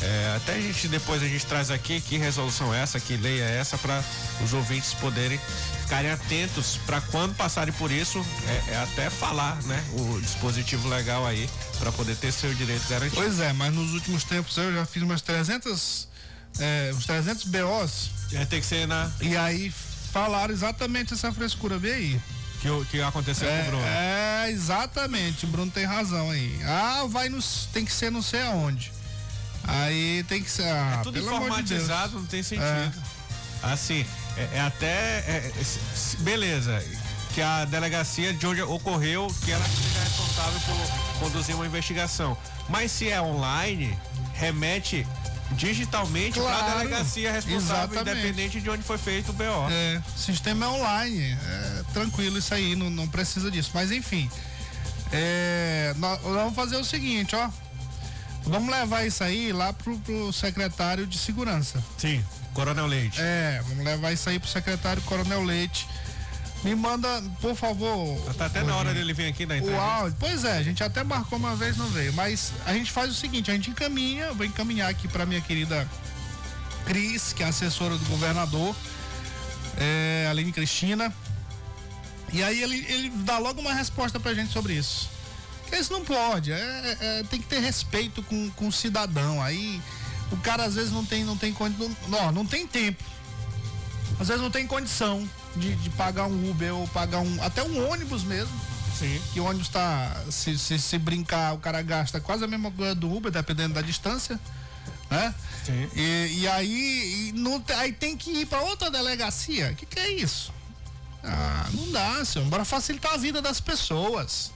[0.00, 3.40] É, até a gente depois a gente traz aqui que resolução é essa, que lei
[3.40, 4.00] é essa para
[4.44, 5.40] os ouvintes poderem
[5.82, 11.26] ficarem atentos para quando passarem por isso, é, é, até falar, né, o dispositivo legal
[11.26, 11.50] aí
[11.80, 13.20] para poder ter seu direito garantido.
[13.20, 16.06] Pois é, mas nos últimos tempos eu já fiz umas 300
[16.60, 18.10] é, uns 300 BOs.
[18.34, 19.72] É, tem que ser na E aí
[20.12, 22.20] falaram exatamente essa frescura, vê aí.
[22.60, 23.84] que, o- que aconteceu É, com o Bruno.
[23.86, 26.58] é, exatamente, o Bruno tem razão aí.
[26.64, 27.68] Ah, vai nos.
[27.72, 28.90] Tem que ser não sei aonde.
[29.64, 30.64] Aí tem que ser.
[30.64, 32.92] Ah, É tudo amor de informatizado, não tem sentido.
[33.62, 34.04] Assim,
[34.36, 34.86] é, é até.
[35.26, 35.62] é, é,
[36.20, 36.82] beleza,
[37.34, 42.36] que a delegacia de onde ocorreu, que ela seja responsável por conduzir uma investigação.
[42.68, 43.96] Mas se é online,
[44.34, 45.06] remete
[45.52, 48.18] digitalmente para a Claro, delegacia responsável, exatamente.
[48.26, 49.44] independente de onde foi feito o BO.
[49.70, 51.32] É, sistema é online.
[51.32, 53.70] É tranquilo isso aí, não, não precisa disso.
[53.74, 54.30] Mas enfim.
[55.12, 57.48] É, nós, nós vamos fazer o seguinte, ó.
[58.44, 61.82] Vamos levar isso aí lá pro, pro secretário de segurança.
[61.98, 63.18] Sim, Coronel Leite.
[63.20, 65.86] É, vamos levar isso aí pro secretário Coronel Leite.
[66.64, 68.18] Me manda, por favor.
[68.34, 69.82] Tá até na hora dele vir aqui na O entrevista.
[69.84, 72.12] áudio, pois é, a gente até marcou uma vez, não veio.
[72.14, 75.88] Mas a gente faz o seguinte, a gente encaminha, vou encaminhar aqui para minha querida
[76.84, 78.74] Cris, que é assessora do governador,
[79.76, 81.12] é, Aline Cristina.
[82.32, 85.08] E aí ele, ele dá logo uma resposta pra gente sobre isso.
[85.62, 89.40] Porque isso não pode, é, é- tem que ter respeito com, com o cidadão.
[89.42, 89.80] Aí
[90.32, 93.04] o cara às vezes não tem, não tem condição, não, não tem tempo.
[94.18, 97.90] Às vezes não tem condição de, de pagar um Uber ou pagar um, até um
[97.90, 98.58] ônibus mesmo
[98.98, 99.20] Sim.
[99.32, 100.24] que o ônibus tá.
[100.30, 103.82] Se, se, se brincar, o cara gasta quase a mesma coisa do Uber, dependendo da
[103.82, 104.40] distância.
[105.08, 105.34] Né?
[105.64, 105.88] Sim.
[105.94, 109.70] E, e aí, e não, aí tem que ir para outra delegacia.
[109.70, 110.52] O que, que é isso?
[111.22, 112.46] Ah, não dá, senhor.
[112.48, 114.50] Bora facilitar a vida das pessoas.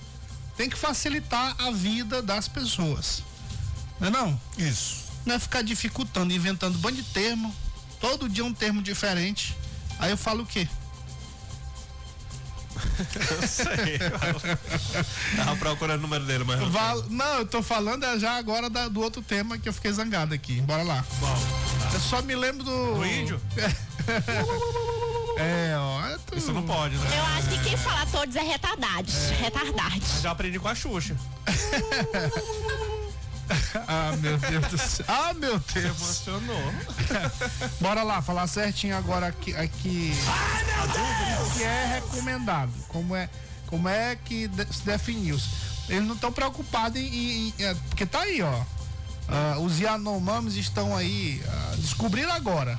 [0.56, 3.22] Tem que facilitar a vida das pessoas.
[4.00, 4.40] Não é não?
[4.58, 5.02] Isso.
[5.24, 7.54] Não é ficar dificultando, inventando um bando de termo.
[8.00, 9.56] Todo dia um termo diferente.
[10.00, 10.66] Aí eu falo o quê?
[13.30, 13.98] Eu sei.
[15.36, 16.60] Tava procurando o número dele, mas.
[16.60, 19.72] não Val- Não, eu tô falando é já agora da- do outro tema que eu
[19.72, 20.60] fiquei zangado aqui.
[20.62, 21.04] Bora lá.
[21.20, 21.38] Bom,
[21.94, 22.94] Eu só me lembro do.
[22.94, 23.40] Do índio?
[25.38, 26.06] É, ó.
[26.08, 27.06] é tu- isso não pode, né?
[27.18, 29.30] Eu acho que quem fala todos é retardados.
[29.30, 30.20] Retardados.
[30.20, 31.16] Já aprendi com a Xuxa.
[33.88, 35.04] Ah, meu Deus do céu.
[35.08, 35.84] Ah, meu Deus.
[36.00, 36.72] Emocionou.
[37.80, 39.54] Bora lá, falar certinho agora aqui.
[39.56, 40.12] aqui
[41.46, 42.72] o que é recomendado.
[42.88, 43.28] Como é,
[43.66, 45.38] como é que de- se definiu.
[45.88, 48.62] Eles não estão preocupados em, em- em- é, Porque tá aí, ó.
[49.28, 51.42] Ah, os Yanomamis estão aí.
[51.46, 52.78] ah, descobriram agora.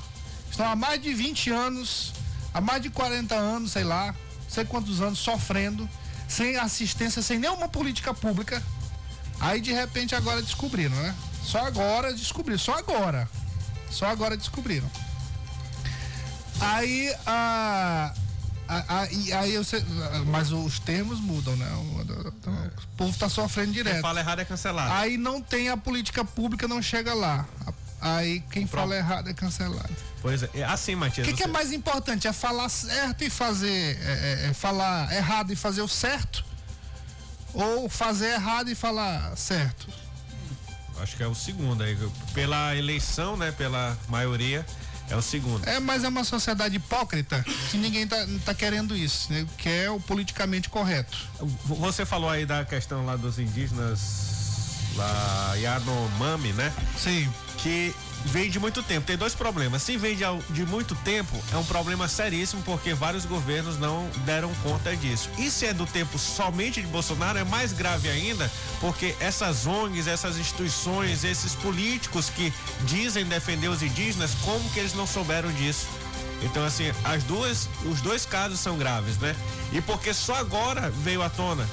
[0.50, 2.12] Estão há mais de 20 anos,
[2.52, 4.14] há mais de 40 anos, sei lá,
[4.48, 5.88] sei quantos anos, sofrendo,
[6.28, 8.62] sem assistência, sem nenhuma política pública.
[9.40, 11.14] Aí de repente agora descobriram, né?
[11.42, 13.28] Só agora descobriram, só agora.
[13.90, 14.90] Só agora descobriram.
[16.60, 18.12] Aí a.
[18.68, 19.84] a- a- e aí eu sei,
[20.26, 21.66] mas os termos mudam, né?
[21.74, 24.00] O, o povo tá sofrendo Quem direto.
[24.00, 24.92] fala errado é cancelado.
[24.92, 27.46] Aí não tem a política pública, não chega lá.
[28.00, 29.94] Aí quem fala errado é cancelado.
[30.20, 30.50] Pois é.
[30.54, 31.26] é Assim, O Matias.
[31.26, 32.26] que, que é mais importante?
[32.28, 33.98] É falar certo e fazer.
[34.02, 36.44] É, é- é falar errado e fazer o certo?
[37.54, 39.86] Ou fazer errado e falar certo?
[41.00, 41.96] Acho que é o segundo aí.
[42.32, 43.52] Pela eleição, né?
[43.52, 44.64] Pela maioria,
[45.10, 45.66] é o segundo.
[45.68, 49.46] É, mas é uma sociedade hipócrita que ninguém tá, tá querendo isso, né?
[49.58, 51.16] Que é o politicamente correto.
[51.64, 54.34] Você falou aí da questão lá dos indígenas
[54.96, 56.72] lá Yanomami, né?
[56.96, 57.30] Sim.
[57.58, 59.06] Que vem de muito tempo.
[59.06, 59.82] Tem dois problemas.
[59.82, 64.96] Se vem de, muito tempo, é um problema seríssimo porque vários governos não deram conta
[64.96, 65.28] disso.
[65.38, 70.06] E se é do tempo somente de Bolsonaro, é mais grave ainda, porque essas ONGs,
[70.06, 75.86] essas instituições, esses políticos que dizem defender os indígenas, como que eles não souberam disso?
[76.42, 79.34] Então, assim, as duas, os dois casos são graves, né?
[79.72, 81.66] E porque só agora veio à tona.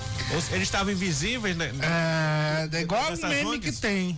[0.52, 1.72] Eles estavam invisíveis, né?
[1.82, 4.18] É, é igual meme que tem.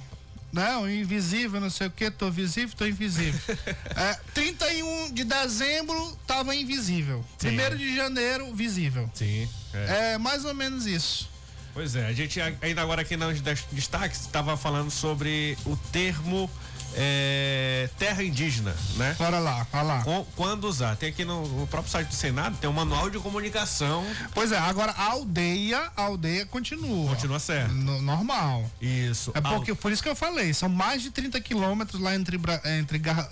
[0.54, 3.42] Não, invisível, não sei o que, tô visível, tô invisível.
[3.98, 7.26] é, 31 de dezembro tava invisível.
[7.40, 7.58] Sim.
[7.60, 9.10] 1 de janeiro, visível.
[9.16, 9.50] Sim.
[9.74, 10.14] é.
[10.14, 11.28] É mais ou menos isso.
[11.74, 16.48] Pois é, a gente ainda agora aqui nos des- destaques estava falando sobre o termo
[16.96, 19.16] é, terra indígena, né?
[19.18, 20.04] Bora lá, vai lá.
[20.04, 20.96] Com- Quando usar?
[20.96, 24.06] Tem aqui no, no próprio site do Senado, tem um manual de comunicação.
[24.34, 27.10] Pois é, agora a aldeia, a aldeia continua.
[27.10, 27.74] Continua certo.
[27.74, 28.70] No- normal.
[28.82, 29.32] Isso.
[29.34, 32.40] É porque, por isso que eu falei, são mais de 30 quilômetros lá entre,
[32.80, 33.30] entre Garra-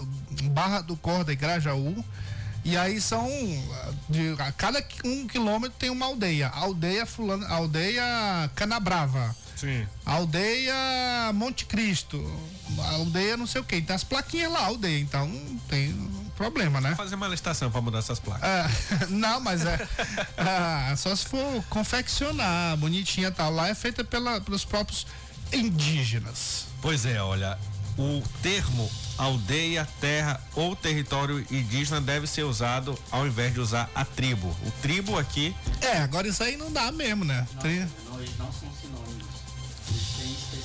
[0.52, 2.04] Barra do Corda e Grajaú.
[2.64, 3.28] E aí são.
[4.08, 6.48] De, a cada um quilômetro tem uma aldeia.
[6.50, 8.04] Aldeia fulano, aldeia
[8.56, 9.36] Canabrava.
[9.62, 9.88] Sim.
[10.06, 12.20] Aldeia Monte Cristo,
[12.90, 13.80] aldeia não sei o que.
[13.82, 15.94] Tem as plaquinhas lá, aldeia, então não tem
[16.36, 16.90] problema, né?
[16.90, 18.44] Vou fazer uma licitação para mudar essas placas.
[18.44, 18.70] Ah,
[19.10, 19.88] não, mas é.
[20.38, 23.52] ah, só se for confeccionar, bonitinha e tal.
[23.52, 25.06] Lá é feita pela, pelos próprios
[25.54, 26.66] indígenas.
[26.82, 27.58] Pois é, olha,
[27.98, 34.04] o termo aldeia, terra ou território indígena deve ser usado ao invés de usar a
[34.04, 34.48] tribo.
[34.66, 35.56] O tribo aqui.
[35.82, 37.46] É, agora isso aí não dá mesmo, né?
[37.60, 38.68] Tri- Não, eles não são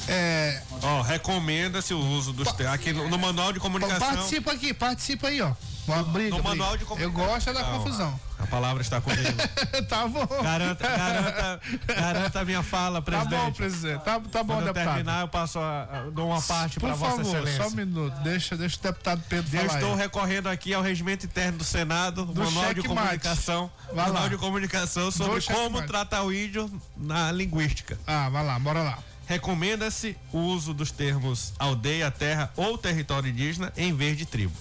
[0.08, 2.48] É, Ó, recomenda-se o uso dos.
[2.72, 3.98] Aqui no, no manual de comunicação.
[4.08, 5.52] participa aqui, participa aí, ó.
[5.86, 7.26] Uma briga, no manual de Eu comunicação.
[7.34, 8.20] gosto é da confusão.
[8.40, 9.22] A palavra está comigo.
[9.88, 10.26] tá bom.
[10.42, 13.40] Garanta, garanta, garanta a minha fala, Tá presidente.
[13.40, 14.04] bom, presidente.
[14.04, 14.94] Tá, tá bom, Quando eu deputado.
[14.94, 17.62] terminar, eu passo a, a- dou uma parte para Vossa favor, Excelência.
[17.62, 18.14] só um minuto.
[18.22, 19.98] Deixa, deixa o deputado Pedro Eu estou aí.
[19.98, 25.40] recorrendo aqui ao regimento interno do Senado, Do manual de comunicação, manual de comunicação sobre
[25.42, 27.96] como tratar o índio na linguística.
[28.06, 28.98] Ah, vai lá, bora lá.
[29.26, 34.54] Recomenda-se o uso dos termos aldeia, terra ou território indígena em vez de tribo.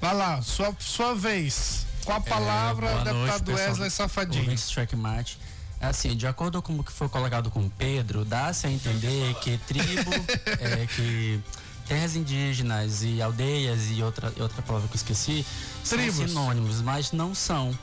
[0.00, 1.86] Vai lá, sua, sua vez.
[2.04, 3.68] Com a palavra, É, boa noite, deputado pessoal.
[3.68, 4.58] Wesley Safadinho.
[4.58, 5.38] Checkmate.
[5.80, 9.58] Assim, de acordo com o que foi colocado com o Pedro, dá-se a entender que
[9.58, 10.10] tribo,
[10.60, 11.40] é, que
[11.88, 15.44] terras indígenas e aldeias e outra, outra palavra que eu esqueci
[15.88, 16.16] Tribos.
[16.16, 17.76] são sinônimos, mas não são.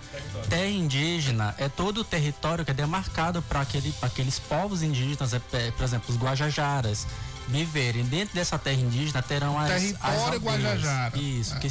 [0.49, 5.33] Terra indígena é todo o território que é demarcado para aquele, pra aqueles povos indígenas,
[5.33, 7.07] é, é, por exemplo, os Guajajaras,
[7.47, 10.43] viverem dentro dessa terra indígena terão as, Território as aldeias.
[10.43, 11.17] Guajajara.
[11.19, 11.59] Isso, É.
[11.59, 11.69] que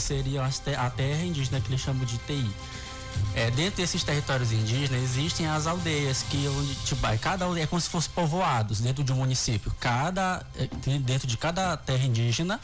[0.60, 2.50] te- a terra indígena que eles chamam de TI.
[3.35, 7.66] É, dentro desses territórios indígenas existem as aldeias que onde tipo, aí cada aldeia é
[7.66, 9.72] como se fossem povoados dentro de um município.
[9.81, 10.44] Cada
[10.83, 12.61] tem- dentro de cada terra indígena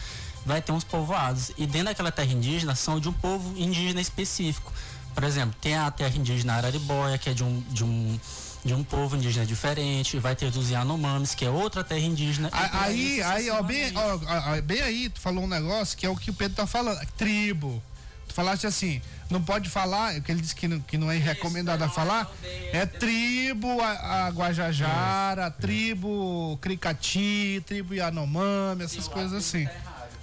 [0.46, 4.72] vai ter uns povoados e dentro daquela terra indígena são de um povo indígena específico.
[5.12, 8.20] Por exemplo, tem a terra indígena Araribóia que é de um de um
[8.64, 12.50] de um povo indígena diferente, vai ter dos Yanomamis, que é outra terra indígena.
[12.52, 16.14] Aí, isso aí, ó, bem, ó, bem aí, tu falou um negócio que é o
[16.14, 17.82] que o Pedro tá falando, tribo.
[18.30, 21.18] Tu falaste assim, não pode falar, o que ele disse que não, que não é
[21.18, 22.30] recomendado a falar,
[22.72, 29.66] é tribo a, a Guajajara, tribo Cricati, tribo Yanomami, essas coisas assim.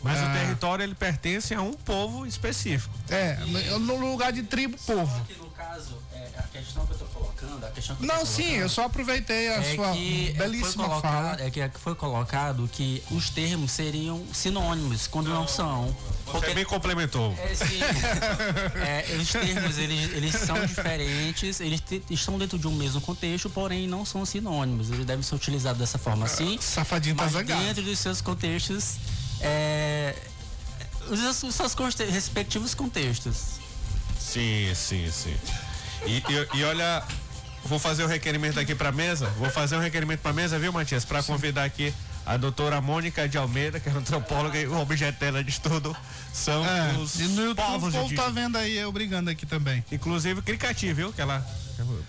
[0.01, 0.29] Mas Ah.
[0.29, 2.93] o território ele pertence a um povo específico.
[3.09, 3.35] É,
[3.77, 5.25] no- lugar de tribo, povo.
[5.25, 6.06] que no caso, é,
[6.39, 8.85] a questão que eu tô colocando, a questão que eu tô Não, sim, eu só
[8.85, 11.01] aproveitei a é sua que belíssima foi fala.
[11.01, 15.95] colocado, é que é que foi colocado que os termos seriam sinônimos quando não, são.
[16.27, 17.33] Você me complementou.
[17.39, 17.79] É, sim.
[18.85, 23.49] É, os termos eles, eles são diferentes, eles te- estão dentro de um mesmo contexto,
[23.49, 24.89] porém não são sinônimos.
[24.91, 26.57] Eles devem ser utilizados dessa forma assim.
[26.59, 27.63] Safadinho tá mas zangado.
[27.63, 28.95] dentro dos seus contextos,
[29.41, 30.15] é,
[31.09, 31.55] os seus-
[32.09, 33.57] respectivos contextos.
[34.19, 35.35] Sim, sim, sim.
[36.07, 37.03] E, e- e olha,
[37.65, 39.27] vou fazer o requerimento aqui para mesa.
[39.37, 41.05] Vou fazer um requerimento para mesa, viu, Matias?
[41.05, 41.93] Para convidar aqui
[42.25, 45.95] a doutora Mônica de Almeida, que é antropóloga e o objeto dela de estudo
[46.33, 49.45] são É, os e no YouTube povos o povo tá vendo aí eu brigando aqui
[49.45, 49.83] também.
[49.91, 51.11] Inclusive Cricati, viu?
[51.13, 51.45] Que ela.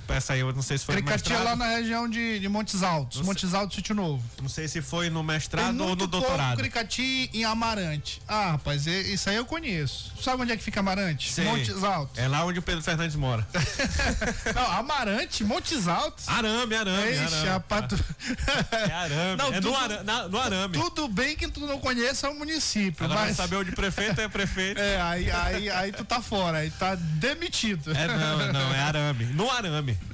[0.07, 1.59] Peça aí, eu não sei se foi no Cricati é mestrado.
[1.59, 4.23] lá na região de, de Montes Altos, Não Montes Altos, Sítio Novo.
[4.41, 6.57] Não sei se foi no mestrado ou no doutorado.
[6.59, 8.21] Cricati em Amarante.
[8.27, 10.13] Ah, rapaz, é- isso aí eu conheço.
[10.23, 11.31] Sabe onde é que fica Amarante?
[11.33, 11.45] Sei.
[11.45, 12.19] Montes Altos.
[12.19, 13.47] É lá onde o Pedro Fernandes mora.
[14.55, 16.29] Não, Amarante, Montes Altos.
[16.29, 17.11] Arame, arame.
[17.13, 17.49] Ixi, arame.
[17.49, 18.05] rapaz, tu-
[18.73, 19.37] É arame.
[19.37, 20.75] Não, é tudo- no, ara, na- no arame.
[20.79, 23.37] Tudo bem que tu não conheça o município, Agora mas.
[23.37, 24.81] saber onde prefeito é prefeito.
[24.81, 27.93] É, aí, aí, aí tu tá fora, aí tá demitido.
[27.97, 29.25] É não, não, é arame.
[29.27, 29.58] No arame.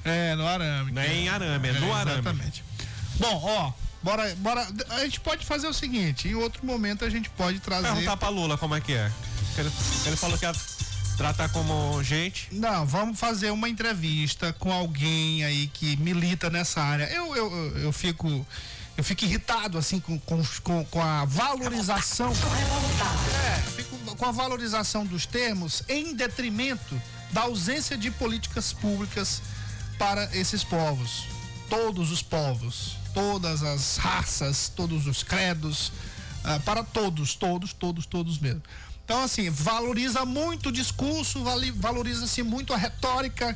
[0.04, 0.92] É, no arame.
[0.92, 2.20] Não é em arame, é no arame.
[2.20, 2.64] Exatamente.
[3.18, 3.72] Bom, ó,
[4.02, 4.66] bora, bora.
[4.90, 7.88] A gente pode fazer o seguinte: em outro momento a gente pode trazer.
[7.88, 9.10] Perguntar pra Lula como é que é.
[9.56, 9.70] Ele,
[10.06, 10.52] ele falou que ia
[11.16, 12.48] tratar como gente.
[12.52, 17.04] Não, vamos fazer uma entrevista com alguém aí que milita nessa área.
[17.04, 18.46] Eu, eu, eu, eu fico.
[18.96, 22.30] Eu fico irritado, assim, com, com, com, com a valorização.
[22.30, 27.00] É, fico com a valorização dos termos em detrimento
[27.34, 29.42] da ausência de políticas públicas
[29.98, 31.26] para esses povos.
[31.68, 35.90] Todos os povos, todas as raças, todos os credos,
[36.44, 38.62] ah, para todos, todos, todos, todos mesmo.
[39.04, 41.42] Então, assim, valoriza muito o discurso,
[41.76, 43.54] valoriza-se muito a retórica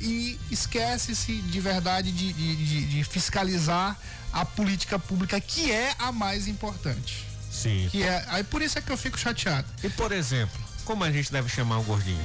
[0.00, 3.98] e esquece-se de verdade de, de- de- de fiscalizar
[4.32, 7.26] a política pública, que é a mais importante.
[7.50, 7.88] Sim.
[7.90, 9.66] Que é, aí por isso é que eu fico chateado.
[9.82, 12.24] E por exemplo, como a gente deve chamar o gordinho?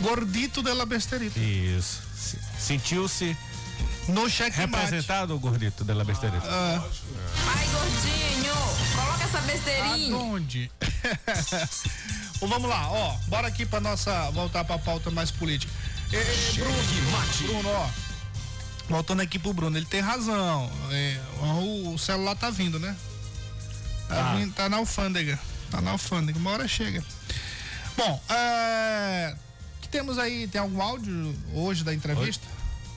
[0.00, 1.38] Gordito de la besterita.
[1.40, 2.02] Isso.
[2.16, 3.36] Se- Sentiu-se
[4.08, 4.66] No checkmate.
[4.84, 6.46] representado o gordito de la besterita?
[6.48, 8.54] Ai, gordinho,
[8.94, 10.14] coloca essa besteirinha.
[10.14, 10.70] Aonde?
[12.40, 13.16] Bom, vamos lá, ó.
[13.28, 14.30] Bora aqui pra nossa.
[14.30, 15.72] voltar pra pauta mais política.
[16.12, 16.76] Ê, ê, Bruno,
[17.42, 17.88] Bruno, ó.
[18.88, 20.70] Voltando aqui pro Bruno, ele tem razão.
[20.92, 22.94] É, o, o celular tá vindo, né?
[24.08, 24.34] Tá, Tá.
[24.34, 25.38] vindo, tá na alfândega.
[25.70, 27.02] Tá na alfândega, uma hora chega.
[27.96, 29.34] Bom, é,
[29.86, 32.44] que temos aí, tem algum áudio hoje da entrevista?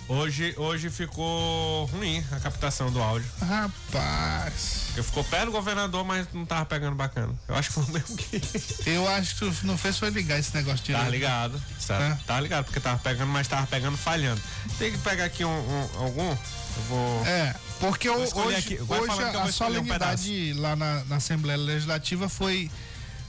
[0.08, 3.30] Hoje, hoje ficou ruim a captação do áudio.
[3.40, 7.32] Rapaz, Porque ficou perto do governador, mas não tava pegando bacana.
[7.48, 8.42] Eu acho que foi o mesmo que.
[8.90, 12.02] eu acho que tu não fez foi ligar esse negócio de Tá ligado, certo?
[12.02, 12.26] É.
[12.26, 14.42] Tá ligado, porque tava pegando, mas tava pegando falhando.
[14.80, 16.30] Tem que pegar aqui um, um- algum.
[16.32, 17.26] Eu vou.
[17.28, 21.16] É, porque escolher hoje, aqui, hoje eu a vou escolher um solenidade lá na, na
[21.18, 22.72] Assembleia Legislativa foi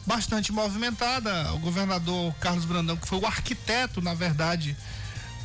[0.07, 1.53] bastante movimentada.
[1.55, 4.77] O governador Carlos Brandão, que foi o arquiteto, na verdade,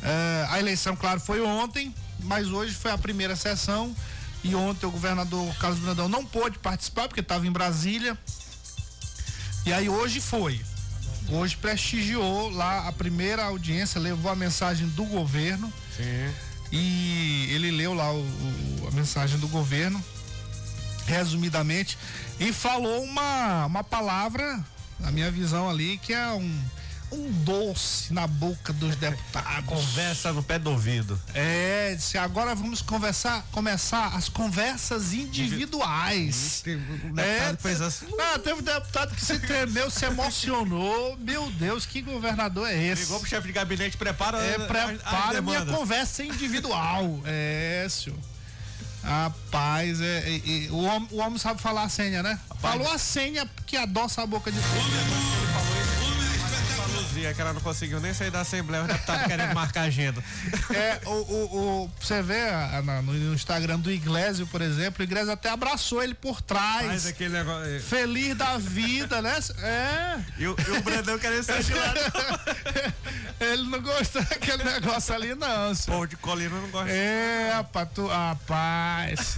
[0.02, 3.94] é, a eleição, claro, foi ontem, mas hoje foi a primeira sessão.
[4.44, 8.16] E ontem o governador Carlos Brandão não pôde participar porque estava em Brasília.
[9.64, 10.60] E aí hoje foi.
[11.28, 16.32] Hoje prestigiou lá a primeira audiência, levou a mensagem do governo Sim.
[16.70, 20.02] e ele leu lá o- o- a mensagem do governo,
[21.06, 21.96] resumidamente,
[22.38, 24.62] e falou uma, uma palavra,
[24.98, 26.60] na minha visão ali, que é um,
[27.12, 29.64] um doce na boca dos deputados.
[29.66, 31.20] Conversa no pé do ouvido.
[31.34, 36.62] É, disse, agora vamos conversar, começar as conversas individuais.
[37.04, 38.06] Um deputado que fez assim.
[38.18, 41.16] Ah, teve um deputado que se tremeu, se emocionou.
[41.18, 43.02] Meu Deus, que governador é esse?
[43.02, 45.76] Ligou pro chefe de gabinete, prepara É, prepara minha demandas.
[45.76, 47.20] conversa individual.
[47.24, 48.18] É, senhor.
[49.06, 52.40] Rapaz, é, é, é, o, homem, o homem sabe falar a senha, né?
[52.60, 54.58] Falou a senha que adoça a boca de.
[57.34, 60.22] Que ela não conseguiu nem sair da Assembleia, o deputado querendo marcar agenda.
[60.74, 65.32] É, o, o, o- você vê ah, no, Instagram do Iglesio, por exemplo, o Iglesio
[65.32, 66.86] até abraçou ele por trás.
[66.86, 67.80] Faz aquele negócio.
[67.80, 69.38] Feliz da vida, né?
[69.62, 70.18] É.
[70.38, 71.94] E o, e o Brandão querendo sair de lá.
[73.40, 75.74] ele não gostou daquele negócio ali, não.
[75.86, 76.90] Pô, de colina não gosta.
[76.90, 79.36] É, rapaz, tu, rapaz.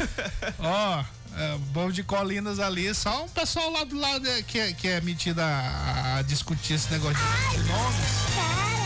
[0.59, 1.05] Ó,
[1.37, 4.89] é, povo de Colinas ali, só um pessoal lá do lado é, que, é- que
[4.89, 7.17] é metido a, a discutir esse negócio
[7.53, 7.99] de nomes.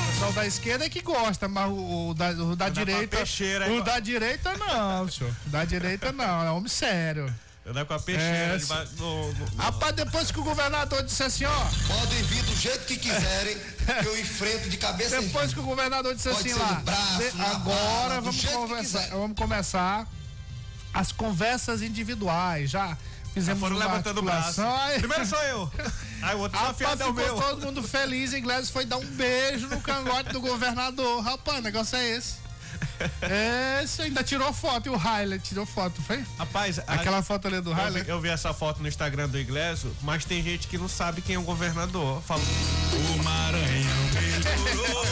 [0.09, 3.17] O pessoal da esquerda é que gosta, mas o, o da, o da direita.
[3.17, 5.35] peixeira, o da direita não, senhor.
[5.47, 7.33] O da direita não, é homem sério.
[7.65, 11.23] Eu dou com a peixeira É, debaixo do- do- Rapaz, depois que o governador disse
[11.23, 11.65] assim, ó.
[11.87, 16.13] Podem vir do jeito que quiserem, que eu enfrento de cabeça Depois que o governador
[16.15, 17.23] disse Pode assim lá, braço,
[17.53, 20.09] agora vamos conversar, vamos começar
[20.93, 22.71] as conversas individuais.
[22.71, 22.97] Já
[23.33, 24.61] fizemos Foram uma levantando o braço.
[24.99, 25.71] Primeiro sou eu.
[26.23, 27.35] Aí o outro Rapaz, é o ficou meu.
[27.37, 28.33] todo mundo feliz.
[28.33, 31.23] Inglês foi dar um beijo no cangote do governador.
[31.23, 32.42] Rapaz, o negócio é esse.
[33.83, 36.25] Esse ainda tirou foto e o highlight tirou foto, foi?
[36.39, 38.09] Rapaz, a- Aquela foto ali do eu vi, highlight.
[38.11, 41.37] eu vi essa foto no Instagram do Iglesio, mas tem gente que não sabe quem
[41.37, 42.23] é o governador.
[42.23, 42.43] Fala.
[42.43, 43.63] O Maranhão
[44.65, 45.03] melhorou.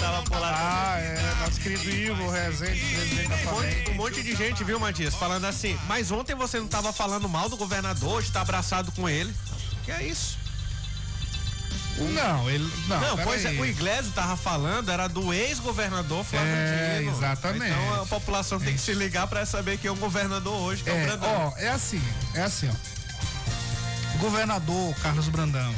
[0.00, 0.94] tava por lá.
[0.94, 1.34] Ah, é.
[1.44, 5.14] Nosso querido Ivo Rezende, presidente da Um um monte de gente, viu, Matias?
[5.14, 9.08] Falando assim, mas ontem você não tava falando mal do governador, hoje tá abraçado com
[9.08, 9.32] ele.
[9.84, 10.35] Que é isso?
[11.98, 12.70] Não, ele.
[12.88, 17.16] Não, Não, pois é, o Iglesio tava falando, era do ex-governador Flávio É, Dino.
[17.16, 17.72] exatamente.
[17.72, 20.90] Então a população tem que se ligar pra saber quem é o governador hoje, que
[20.90, 21.52] é, o É, Brandão.
[21.54, 22.02] ó, é assim,
[22.34, 24.16] é assim, ó.
[24.16, 25.74] O governador Carlos Brandão,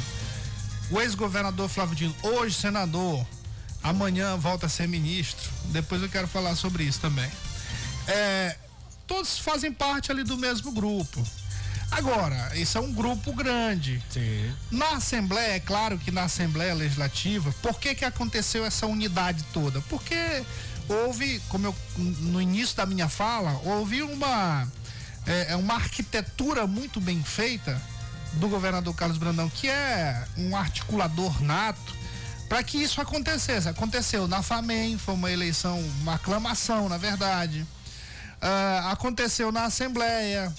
[0.91, 3.25] o ex-governador Flávio Dino, hoje senador,
[3.83, 5.49] amanhã volta a ser ministro.
[5.65, 7.29] Depois eu quero falar sobre isso também.
[8.07, 8.55] É,
[9.07, 11.23] todos fazem parte ali do mesmo grupo.
[11.91, 14.01] Agora, isso é um grupo grande.
[14.09, 14.53] Sim.
[14.71, 19.81] Na Assembleia, é claro que na Assembleia Legislativa, por que que aconteceu essa unidade toda?
[19.81, 20.43] Porque
[20.87, 24.67] houve, como eu no início da minha fala, houve uma
[25.25, 27.79] é, é uma arquitetura muito bem feita
[28.33, 31.95] do governador Carlos Brandão, que é um articulador nato,
[32.47, 33.67] para que isso acontecesse.
[33.67, 37.65] Aconteceu na FAMEM, foi uma eleição, uma aclamação, na verdade.
[38.41, 40.53] Ah, aconteceu na Assembleia,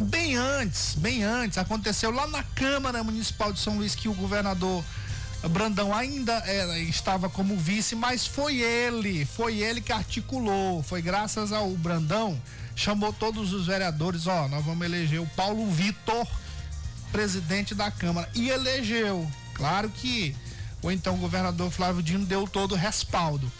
[0.00, 4.84] bem antes, bem antes, aconteceu lá na Câmara Municipal de São Luís que o governador
[5.50, 11.50] Brandão ainda era- estava como vice, mas foi ele, foi ele que articulou, foi graças
[11.52, 12.40] ao Brandão,
[12.76, 16.26] chamou todos os vereadores, ó, nós vamos eleger o Paulo Vitor,
[17.10, 19.30] presidente da Câmara, e elegeu.
[19.54, 20.36] Claro que
[20.82, 23.50] o então governador Flávio Dino deu todo o respaldo.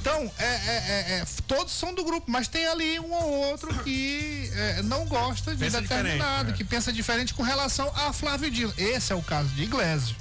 [0.00, 3.72] Então, é, é- é- é, todos são do grupo, mas tem ali um ou outro
[3.84, 6.56] que é, não gosta de Pensa determinado, diferente, é.
[6.56, 8.72] que pensa diferente com relação a Flávio Dino.
[8.78, 10.16] Esse é o caso de Iglesio.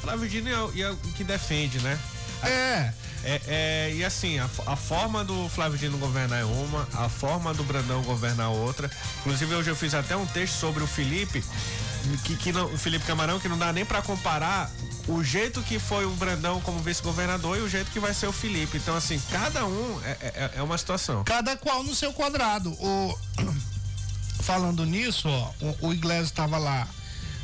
[0.00, 1.98] Flávio Dino é, o- é que defende, né?
[2.42, 2.92] É,
[3.26, 7.54] É, é, e assim, a, a forma do Flávio Dino governar é uma, a forma
[7.54, 8.90] do Brandão governar é outra.
[9.20, 11.42] Inclusive, hoje eu fiz até um texto sobre o Felipe,
[12.24, 14.70] que, que não, o Felipe Camarão, que não dá nem pra comparar
[15.08, 18.32] o jeito que foi o Brandão como vice-governador e o jeito que vai ser o
[18.32, 18.76] Felipe.
[18.78, 21.22] Então, assim, cada um é, é, é uma situação.
[21.24, 22.70] Cada qual no seu quadrado.
[22.72, 23.18] O...
[24.42, 26.86] Falando nisso, ó, o, o Iglesias estava lá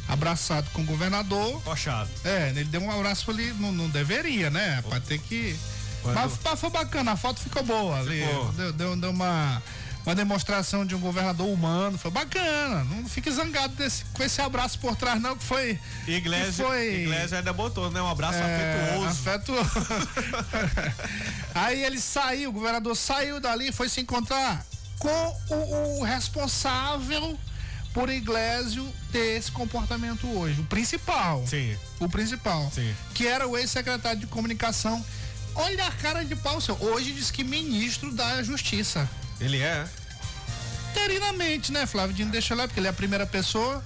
[0.08, 1.60] abraçado com o governador.
[1.62, 2.10] Pochado.
[2.24, 4.82] É, ele deu um abraço ali, não, não deveria, né?
[4.88, 5.56] Pra ter que.
[6.02, 8.22] Quando- Mas, mas foi bacana, a foto ficou boa ali.
[8.26, 8.52] Ficou.
[8.52, 9.62] Deu, deu, deu uma,
[10.04, 12.84] uma demonstração de um governador humano, foi bacana.
[12.84, 15.78] Não fique zangado desse, com esse abraço por trás, não, que foi.
[16.06, 18.00] Iglesias, que foi Iglesias ainda botou, né?
[18.00, 19.08] Um abraço é, afetuoso.
[19.08, 19.70] afetuoso.
[21.54, 24.64] Aí ele saiu, o governador saiu dali e foi se encontrar
[24.98, 27.38] com o, o responsável
[27.92, 30.60] por Iglesio ter esse comportamento hoje.
[30.60, 31.44] O principal.
[31.46, 31.76] Sim.
[31.98, 32.70] O principal.
[32.72, 32.94] Sim.
[33.14, 35.04] Que era o ex-secretário de comunicação.
[35.54, 36.80] Olha a cara de pau, seu.
[36.80, 39.08] Hoje diz que ministro da Justiça.
[39.40, 39.86] Ele é.
[40.90, 42.30] Interinamente, né, Flávio Dino?
[42.30, 43.82] Deixa lá, porque ele é a primeira pessoa.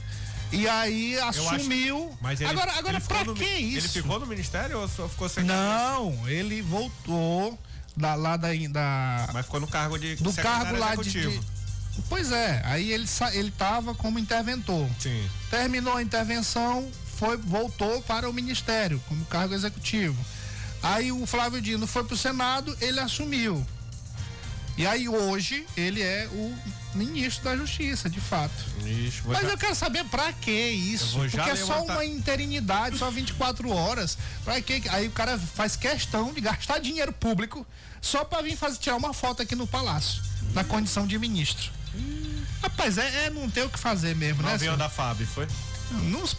[0.52, 2.16] E aí assumiu.
[2.20, 3.86] Mas ele, agora, agora ele pra no- que isso?
[3.96, 7.58] Ele ficou no ministério ou só ficou sem Não, ele voltou
[7.96, 11.40] da, lá da, da Mas ficou no cargo de do cargo lá de, executivo.
[11.40, 14.88] de- Pois é, aí ele ele tava como interventor.
[14.98, 15.28] Sim.
[15.50, 20.16] Terminou a intervenção, foi voltou para o ministério como cargo executivo.
[20.82, 23.64] Aí o Flávio Dino foi pro Senado, ele assumiu.
[24.76, 26.54] E aí hoje ele é o
[26.94, 28.52] ministro da Justiça, de fato.
[28.84, 31.16] Ixi, Mas já- eu quero saber pra que isso?
[31.18, 34.18] Porque é só uma interinidade, só 24 horas.
[34.44, 34.82] Pra que?
[34.88, 37.64] Aí o cara faz questão de gastar dinheiro público
[38.00, 40.22] só pra vir fazer, tirar uma foto aqui no palácio,
[40.52, 41.70] na condição de ministro.
[42.62, 44.54] Rapaz, é, é não ter o que fazer mesmo, no né?
[44.54, 45.46] avião da FAB, foi?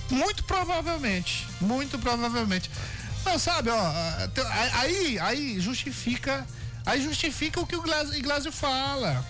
[0.10, 1.48] Muito provavelmente.
[1.62, 2.70] Muito provavelmente.
[3.24, 3.94] Não, sabe, ó,
[4.74, 6.46] aí, aí justifica.
[6.86, 7.84] Aí justifica o que o
[8.14, 9.26] Iglesias- fala.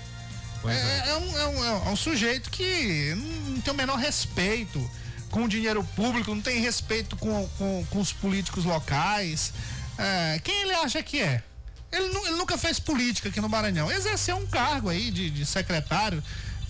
[0.65, 1.09] É, é.
[1.09, 3.13] é um, é um- é um sujeito que
[3.53, 4.89] não tem o menor respeito
[5.29, 9.53] com o dinheiro público, não tem respeito com, com, com os políticos locais.
[9.97, 11.43] É, quem ele acha que é?
[11.91, 13.91] Ele, ele nunca fez política aqui no Maranhão.
[13.91, 16.21] Exerceu um cargo aí de, de secretário,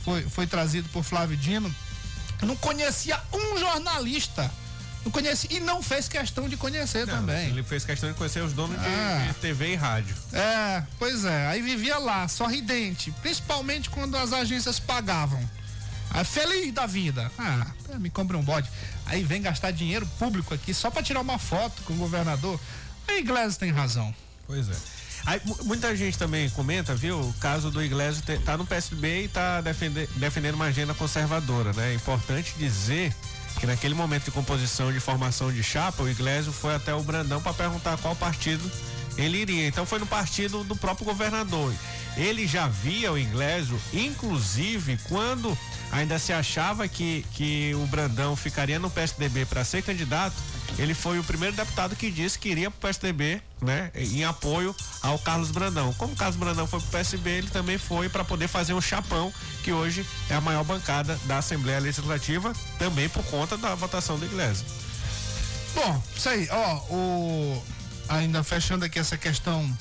[0.04, 1.74] foi, foi trazido por Flávio Dino.
[2.42, 4.52] Não conhecia um jornalista.
[5.06, 7.50] Não conhecia e não fez questão de conhecer Não, também.
[7.50, 9.28] Ele fez questão de conhecer os donos de- Ah.
[9.28, 10.16] de, TV e rádio.
[10.34, 11.48] É, pois é.
[11.48, 13.12] Aí vivia lá, sorridente.
[13.22, 15.40] Principalmente quando as agências pagavam.
[16.10, 17.32] Aí feliz da vida.
[17.38, 17.68] Ah,
[18.00, 18.70] me compra um bode.
[19.06, 22.60] Aí vem gastar dinheiro público aqui só pra tirar uma foto com o governador.
[23.08, 24.14] A Iglesias tem razão.
[24.48, 24.76] Pois é.
[25.28, 27.20] Aí, mu- muita gente também comenta, viu?
[27.20, 31.92] O caso do Iglesias tá no PSDB e tá defende- defendendo uma agenda conservadora, né?
[31.92, 33.14] É importante dizer
[33.60, 37.42] que naquele momento de composição de formação de chapa, o Iglesias foi até o Brandão
[37.42, 38.70] para perguntar qual partido
[39.18, 39.68] ele iria.
[39.68, 41.74] Então foi no partido do próprio governador.
[42.18, 45.58] Ele já via o Iglesias, inclusive quando
[45.92, 50.36] ainda se achava que, que o Brandão ficaria no PSDB para ser candidato,
[50.78, 55.18] ele foi o primeiro deputado que disse que iria pro PSDB, né, em apoio ao
[55.20, 55.94] Carlos Brandão.
[55.94, 59.34] Como o Carlos Brandão foi pro PSB, ele também foi para poder fazer um chapão,
[59.64, 64.26] que hoje é a maior bancada da Assembleia Legislativa, também por conta da votação do
[64.26, 64.66] Iglesias.
[65.74, 67.64] Bom, isso aí, ó, o
[68.08, 69.78] ainda fechando aqui essa questão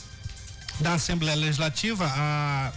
[0.81, 2.73] da Assembleia Legislativa, a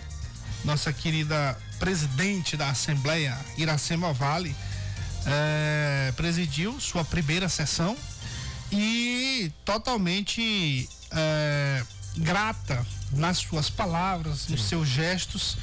[0.63, 4.55] nossa querida presidente da Assembleia, Iracema Vale,
[5.27, 7.97] eh, presidiu sua primeira sessão
[8.71, 11.83] e totalmente eh,
[12.17, 15.57] grata nas suas palavras, nos seus gestos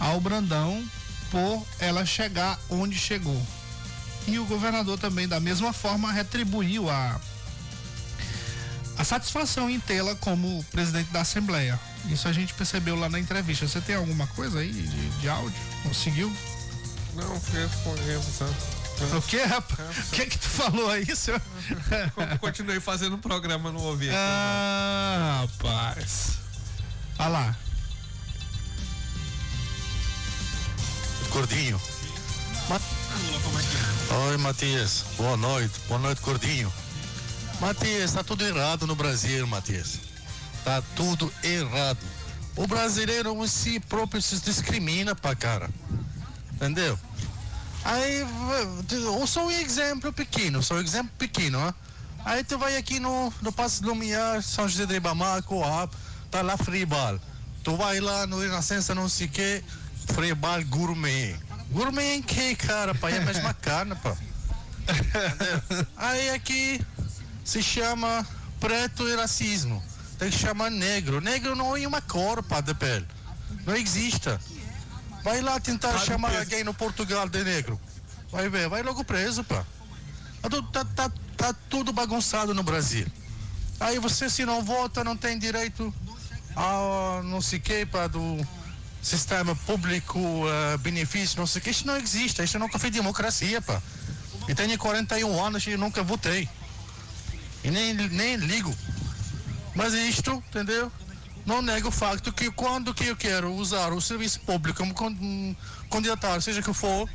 [0.00, 0.84] ao Brandão
[1.30, 3.40] por ela chegar onde chegou.
[4.26, 7.20] E o governador também, da mesma forma, retribuiu a,
[8.98, 11.78] a satisfação em tê-la como presidente da Assembleia.
[12.10, 13.68] Isso a gente percebeu lá na entrevista.
[13.68, 15.60] Você tem alguma coisa aí de, de áudio?
[15.84, 16.32] Conseguiu?
[17.14, 17.64] Não, foi
[19.16, 19.80] O que, rapaz?
[20.08, 21.40] O que que tu falou aí, senhor?
[22.40, 24.08] Continuei fazendo o programa, não ouvi.
[24.10, 26.38] ah, rapaz.
[27.18, 27.56] Olha lá.
[31.30, 31.80] Gordinho.
[34.28, 35.04] Oi, Matias.
[35.16, 35.74] Boa noite.
[35.88, 36.72] Boa noite, Gordinho.
[37.60, 39.98] Matias, tá tudo errado no Brasil, Matias.
[40.64, 41.98] Tá tudo errado.
[42.56, 45.68] O brasileiro em si próprio se discrimina pra cara.
[46.54, 46.98] Entendeu?
[47.86, 48.26] Aí,
[49.28, 51.72] sou um exemplo pequeno, sou um exemplo pequeno, ó.
[52.24, 55.94] Aí tu vai aqui no, no Passo do Lumiar, São José de Ribamar, Coab,
[56.28, 57.20] tá lá Freebal.
[57.62, 59.64] Tu vai lá no Renascença, não sei o que,
[60.12, 61.36] Freebal Gourmet.
[61.70, 62.92] Gourmet em que, cara?
[62.92, 64.16] Pá, é a mesma carne, pá.
[64.82, 65.86] Entendeu?
[65.96, 66.80] Aí aqui
[67.44, 68.26] se chama
[68.58, 69.80] preto e racismo.
[70.18, 71.20] Tem que chamar negro.
[71.20, 73.06] Negro não é uma cor, pá, de pele.
[73.64, 74.30] Não existe.
[75.26, 76.40] Vai lá tentar Paga o chamar peso.
[76.42, 77.80] alguém no Portugal de negro.
[78.30, 79.64] Vai ver, vai logo preso, pá.
[80.48, 83.06] Tu Tá, tá Tá tudo bagunçado no Brasil.
[83.80, 85.92] Aí você se não vota, não tem direito
[86.54, 88.46] a não sei que para do
[89.02, 91.70] sistema público, uh, benefício, não sei o que.
[91.70, 93.82] Isso não existe, isso nunca foi democracia, pá.
[94.48, 96.48] E tenho 41 anos e nunca votei.
[97.64, 98.72] E nem, nem ligo.
[99.74, 100.90] Mas isto, entendeu?
[101.46, 105.56] Não nega o facto que quando que eu quero usar o serviço público como
[105.88, 107.08] candidato, seja que for,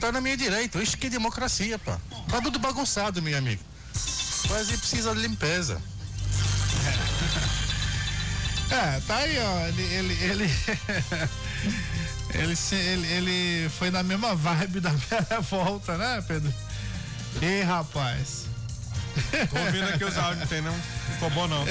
[0.00, 0.82] tá na minha direita.
[0.82, 1.98] Isso que é democracia, pá.
[2.30, 3.62] Tá tudo bagunçado, meu amigo.
[4.48, 5.80] Mas ele precisa de limpeza.
[8.70, 9.66] É, tá aí, ó.
[9.68, 9.82] Ele.
[9.82, 10.50] Ele, ele,
[12.34, 16.52] ele, ele, ele, foi na mesma vibe da minha volta, né, Pedro?
[17.40, 18.44] Ei, rapaz.
[19.50, 20.74] Tô ouvindo aqui os áudios, tem não?
[21.14, 21.64] Ficou bom não.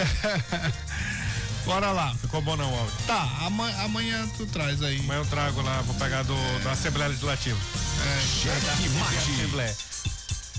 [1.68, 2.16] Bora lá.
[2.16, 2.94] Ficou bom não o áudio.
[3.06, 5.00] Tá, amanhã, amanhã tu traz aí.
[5.02, 6.60] Amanhã eu trago lá, vou pegar do, é.
[6.64, 7.60] da Assembleia Legislativa.
[7.60, 9.88] É, Cheque mate.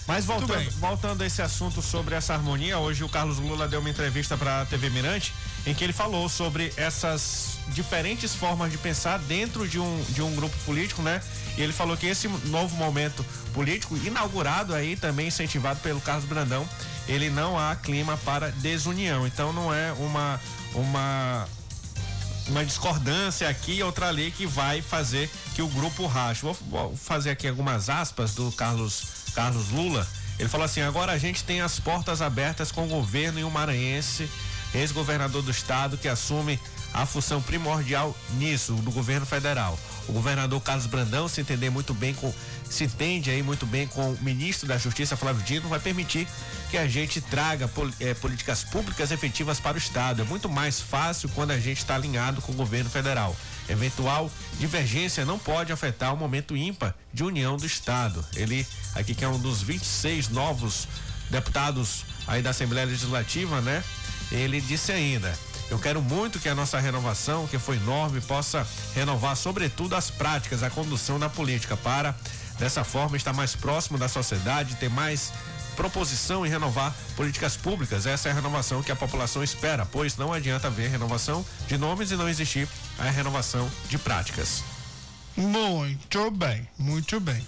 [0.07, 3.91] Mas voltando, voltando a esse assunto sobre essa harmonia, hoje o Carlos Lula deu uma
[3.91, 5.35] entrevista para a TV Mirante
[5.69, 10.35] em que ele falou sobre essas diferentes formas de pensar dentro de um, de um
[10.35, 11.21] grupo político, né?
[11.59, 16.67] E ele falou que esse novo momento político, inaugurado aí também incentivado pelo Carlos Brandão,
[17.07, 19.27] ele não há clima para desunião.
[19.27, 20.41] Então não é uma
[20.75, 21.47] uma
[22.47, 26.41] uma discordância aqui, outra ali que vai fazer que o grupo rache.
[26.41, 29.03] Vou, vou fazer aqui algumas aspas do Carlos
[29.35, 30.09] Carlos Lula,
[30.39, 33.51] ele falou assim: agora a gente tem as portas abertas com o governo e o
[33.51, 34.31] maranhense,
[34.75, 36.59] ex-governador do estado, que assume
[36.93, 39.79] a função primordial nisso, do governo federal.
[40.09, 42.33] O governador Carlos Brandão se entender muito bem com,
[42.69, 46.27] se entende aí muito bem com o ministro da Justiça, Flávio Dino, vai permitir
[46.71, 50.23] que a gente traga é, políticas públicas efetivas para o Estado.
[50.23, 53.37] É muito mais fácil quando a gente está alinhado com o governo federal.
[53.69, 58.25] Eventual divergência não pode afetar o momento ímpar de união do Estado.
[58.35, 60.89] Ele, aqui que é um dos 26 novos
[61.31, 63.85] deputados aí da Assembleia Legislativa, né?
[64.31, 65.33] Ele disse ainda:
[65.71, 70.63] eu quero muito que a nossa renovação, que foi enorme, possa renovar, sobretudo, as práticas,
[70.63, 72.15] a condução da política, para,
[72.59, 75.31] dessa forma, estar mais próximo da sociedade, ter mais
[75.77, 78.07] proposição em renovar políticas públicas.
[78.07, 82.11] Essa é a renovação que a população espera, pois não adianta haver renovação de nomes
[82.11, 82.67] e não existir
[82.99, 84.65] a renovação de práticas.
[85.37, 87.47] Muito bem, muito bem.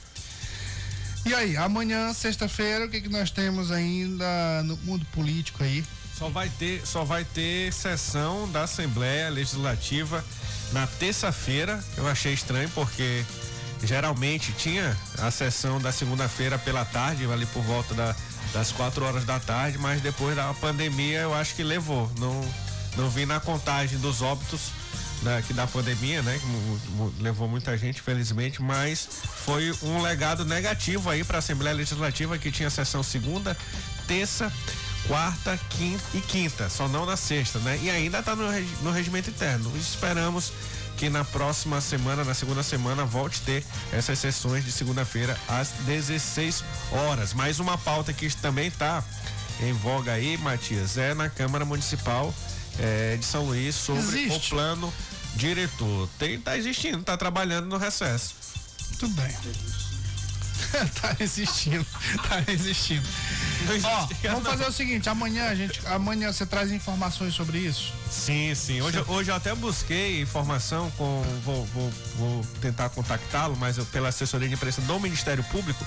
[1.27, 5.85] E aí, amanhã, sexta-feira, o que, que nós temos ainda no mundo político aí?
[6.21, 10.23] Só vai ter, só vai ter sessão da Assembleia Legislativa
[10.71, 11.83] na terça-feira.
[11.97, 13.25] Eu achei estranho porque
[13.83, 18.15] geralmente tinha a sessão da segunda-feira pela tarde, ali por volta da,
[18.53, 22.13] das quatro horas da tarde, mas depois da pandemia eu acho que levou.
[22.19, 22.39] Não,
[22.99, 24.73] não vi na contagem dos óbitos
[25.23, 26.39] da, que da pandemia, né?
[26.39, 29.09] Que levou muita gente, felizmente, mas
[29.47, 33.57] foi um legado negativo aí para a Assembleia Legislativa que tinha sessão segunda,
[34.07, 34.53] terça,
[35.11, 37.77] quarta, quinta e quinta, só não na sexta, né?
[37.83, 38.45] E ainda está no,
[38.83, 39.77] no regimento interno.
[39.77, 40.53] Esperamos
[40.97, 45.71] que na próxima semana, na segunda semana, volte a ter essas sessões de segunda-feira às
[45.85, 47.35] 16 horas.
[47.35, 49.03] Mais uma pauta que também está
[49.61, 52.33] em voga aí, Matias, é na Câmara Municipal
[52.79, 54.47] é, de São Luís sobre Existe.
[54.47, 54.95] o plano
[55.35, 56.09] diretor.
[56.21, 58.33] Tem, tá existindo, tá trabalhando no recesso.
[58.97, 59.35] Tudo bem.
[61.01, 61.87] tá resistindo,
[62.29, 63.07] tá resistindo.
[63.85, 67.93] Ó, vamos fazer o seguinte, amanhã a gente, amanhã você traz informações sobre isso?
[68.11, 68.81] Sim, sim.
[68.81, 74.09] Hoje, hoje eu até busquei informação com, vou, vou, vou tentar contactá-lo, mas eu, pela
[74.09, 75.85] assessoria de imprensa do Ministério Público,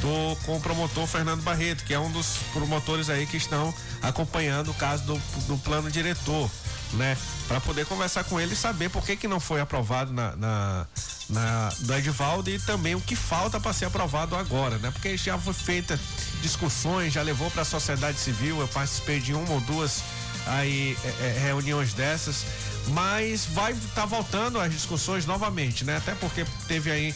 [0.00, 4.70] do com o promotor Fernando Barreto, que é um dos promotores aí que estão acompanhando
[4.70, 5.14] o caso do,
[5.46, 6.50] do plano diretor,
[6.94, 7.16] né?
[7.48, 10.86] Para poder conversar com ele e saber por que que não foi aprovado na, na
[11.30, 14.90] na, do Edivaldo e também o que falta para ser aprovado agora, né?
[14.90, 15.98] Porque já foi feita
[16.42, 20.02] discussões, já levou para a sociedade civil, eu participei de uma ou duas
[20.46, 22.44] aí é, é, reuniões dessas,
[22.88, 25.96] mas vai estar tá voltando as discussões novamente, né?
[25.96, 27.14] Até porque teve aí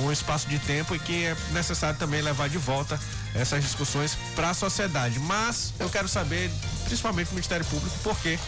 [0.00, 2.98] um, um, espaço de tempo e que é necessário também levar de volta
[3.38, 5.18] essas discussões para a sociedade.
[5.18, 6.50] Mas eu quero saber,
[6.84, 8.38] principalmente do Ministério Público, por que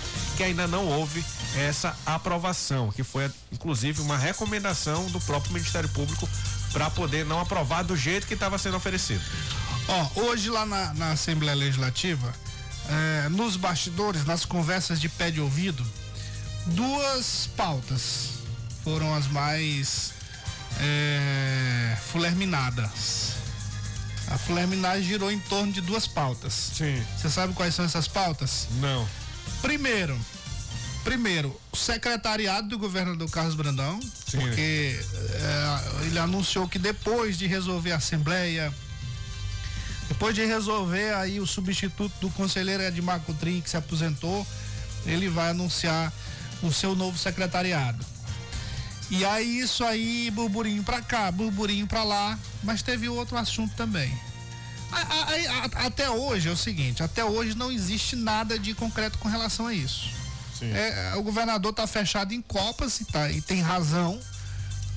[0.42, 1.24] ainda não houve
[1.56, 6.28] essa aprovação, que foi inclusive uma recomendação do próprio Ministério Público
[6.72, 9.22] para poder não aprovar do jeito que estava sendo oferecido.
[9.88, 12.32] Ó, hoje lá na, na Assembleia Legislativa,
[12.88, 15.84] é, nos bastidores, nas conversas de pé de ouvido,
[16.66, 18.30] duas pautas
[18.84, 20.12] foram as mais
[20.80, 23.47] é, fulerminadas.
[24.30, 26.52] A fulerminagem girou em torno de duas pautas.
[26.74, 27.02] Sim.
[27.16, 28.68] Você sabe quais são essas pautas?
[28.80, 29.08] Não.
[29.62, 30.18] Primeiro,
[31.02, 34.38] primeiro, o secretariado do governador Carlos Brandão, Sim.
[34.38, 35.00] porque
[35.32, 38.72] é, ele anunciou que depois de resolver a Assembleia,
[40.08, 44.46] Depois de resolver aí o substituto do conselheiro Edmar Coutrinho, que se aposentou,
[45.04, 46.12] ele vai anunciar
[46.62, 48.04] o seu novo secretariado.
[49.10, 54.16] E aí isso aí, burburinho pra cá, burburinho pra lá, mas teve outro assunto também.
[54.92, 59.18] A, a, a, até hoje é o seguinte, até hoje não existe nada de concreto
[59.18, 60.10] com relação a isso.
[60.60, 64.20] É, o governador está fechado em copas e, tá, e tem razão.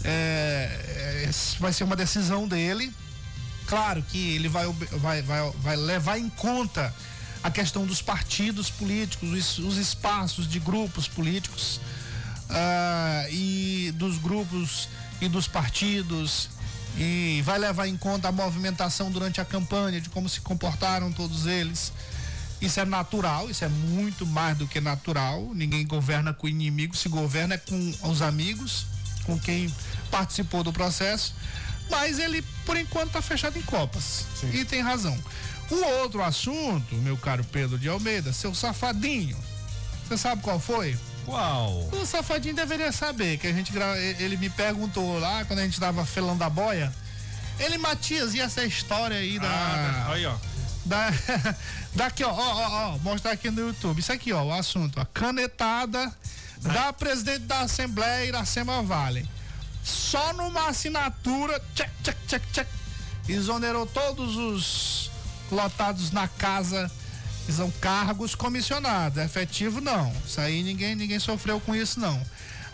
[0.04, 2.92] É, é, vai ser uma decisão dele.
[3.68, 6.94] Claro que ele vai, vai, vai, vai levar em conta
[7.44, 11.80] a questão dos partidos políticos, os, os espaços de grupos políticos
[12.52, 14.88] uh, e dos grupos
[15.20, 16.50] e dos partidos
[16.98, 21.46] e vai levar em conta a movimentação durante a campanha, de como se comportaram todos
[21.46, 21.94] eles.
[22.60, 25.52] Isso é natural, isso é muito mais do que natural.
[25.54, 28.86] Ninguém governa com inimigo, se governa é com os amigos,
[29.24, 29.74] com quem
[30.12, 31.34] participou do processo.
[31.90, 34.26] Mas ele, por enquanto, está fechado em copas.
[34.40, 34.52] Sim.
[34.54, 35.18] E tem razão.
[35.72, 39.38] O outro assunto, meu caro Pedro de Almeida, seu safadinho.
[40.08, 40.98] Você sabe qual foi?
[41.26, 41.90] Qual?
[41.92, 43.72] O safadinho deveria saber, que a gente
[44.20, 46.92] ele me perguntou lá quando a gente tava felando a boia.
[47.60, 49.48] Ele, Matias, e essa história aí da.
[49.48, 50.36] Ah, aí, ó.
[50.84, 51.10] Da,
[51.94, 54.00] daqui, ó, ó, ó, ó, mostrar aqui no YouTube.
[54.00, 55.00] Isso aqui, ó, o assunto.
[55.00, 56.12] A canetada
[56.62, 59.28] da presidente da Assembleia Iracema Vale.
[59.84, 62.70] Só numa assinatura, tchac, tchac, tchac, tchac,
[63.28, 65.12] exonerou todos os
[65.52, 66.90] lotados na casa
[67.50, 70.12] são cargos comissionados, efetivo não.
[70.26, 72.22] Isso aí ninguém, ninguém sofreu com isso não.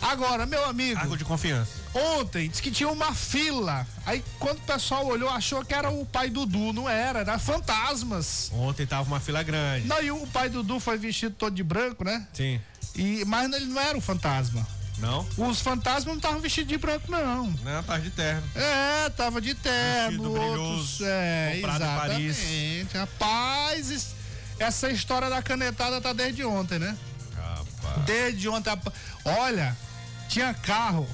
[0.02, 0.96] Agora, meu amigo.
[0.96, 1.72] Cargo de confiança.
[1.94, 3.86] Ontem disse que tinha uma fila.
[4.06, 6.72] Aí quando o pessoal olhou, achou que era o pai Dudu.
[6.72, 8.52] Não era, era fantasmas.
[8.54, 9.88] Ontem tava uma fila grande.
[9.88, 12.28] Não, e o pai Dudu foi vestido todo de branco, né?
[12.34, 12.60] Sim.
[12.96, 14.66] E, mas ele não era um fantasma.
[15.00, 15.28] Não?
[15.38, 17.52] Os fantasmas não estavam vestidos de branco, não.
[17.64, 18.44] Não, tava de terno.
[18.56, 20.34] É, tava de terno.
[20.34, 22.88] Vestido outros, é, exatamente.
[22.94, 24.16] Rapaz,
[24.60, 26.98] essa história da canetada tá desde ontem, né?
[27.36, 28.06] Rapaz.
[28.06, 28.72] Desde ontem.
[29.26, 29.76] Olha,
[30.28, 31.08] tinha carro.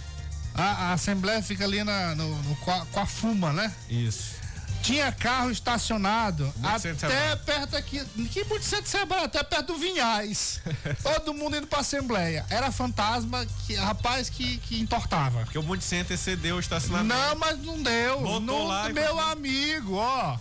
[0.56, 3.74] A, a Assembleia fica ali na, no, no, com, a, com a fuma, né?
[3.90, 4.44] Isso.
[4.84, 8.04] Tinha carro estacionado muito até perto aqui.
[8.30, 10.60] Que muito centro Sebrae, até perto do Vinhais.
[11.02, 12.46] Todo mundo indo pra Assembleia.
[12.50, 15.40] Era fantasma, que, rapaz que, que entortava.
[15.46, 17.16] Porque o Monte Center cedeu o estacionamento.
[17.16, 18.20] Não, mas não deu.
[18.20, 20.38] Botou não, lá meu amigo, ó.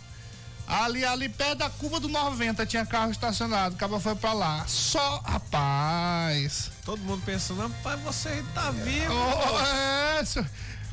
[0.67, 4.65] Ali, ali perto da curva do 90 tinha carro estacionado, o cara foi pra lá.
[4.67, 6.71] Só, rapaz.
[6.85, 9.13] Todo mundo pensando, rapaz, você tá vivo.
[9.13, 10.23] Oh, é,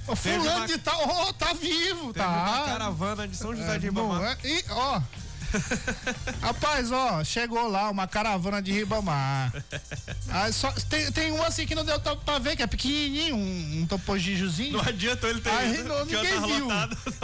[0.08, 0.68] o fulano uma...
[0.68, 2.64] de tal, oh, tá vivo, Teve tá.
[2.66, 4.38] Caravana de São José é, de Ribamar.
[4.44, 5.02] É, e, ó.
[6.42, 9.52] Rapaz, ó, chegou lá uma caravana de Ribamar.
[10.30, 13.82] Aí só, tem, tem um assim que não deu pra ver, que é pequenininho, um,
[13.82, 14.74] um topogijozinho.
[14.74, 16.68] Não adianta ele ter Aí, não, ninguém viu.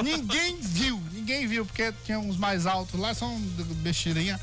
[0.04, 3.36] Ninguém viu, ninguém viu, porque tinha uns mais altos lá, são
[3.82, 4.40] besteirinha.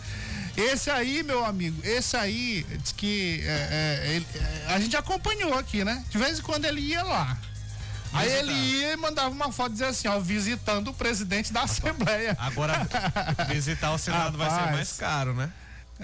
[0.57, 5.55] Esse aí, meu amigo, esse aí, diz que é, é, ele, é, a gente acompanhou
[5.55, 6.05] aqui, né?
[6.11, 7.39] De vez em quando ele ia lá.
[8.13, 12.37] Aí ele ia e mandava uma foto dizendo assim, ó, visitando o presidente da Assembleia.
[12.39, 12.87] Agora,
[13.49, 15.51] visitar o Senado Rapaz, vai ser mais caro, né?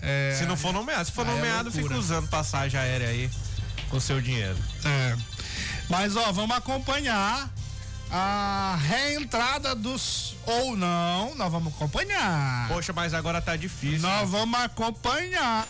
[0.00, 1.04] É, Se não for nomeado.
[1.04, 3.28] Se for é nomeado, fica usando passagem aérea aí
[3.90, 4.56] com seu dinheiro.
[4.84, 5.16] É.
[5.90, 7.50] Mas, ó, vamos acompanhar
[8.10, 10.36] a reentrada dos.
[10.46, 12.68] Ou não, nós vamos acompanhar.
[12.68, 14.00] Poxa, mas agora tá difícil.
[14.00, 14.38] Nós né?
[14.38, 15.66] vamos acompanhar.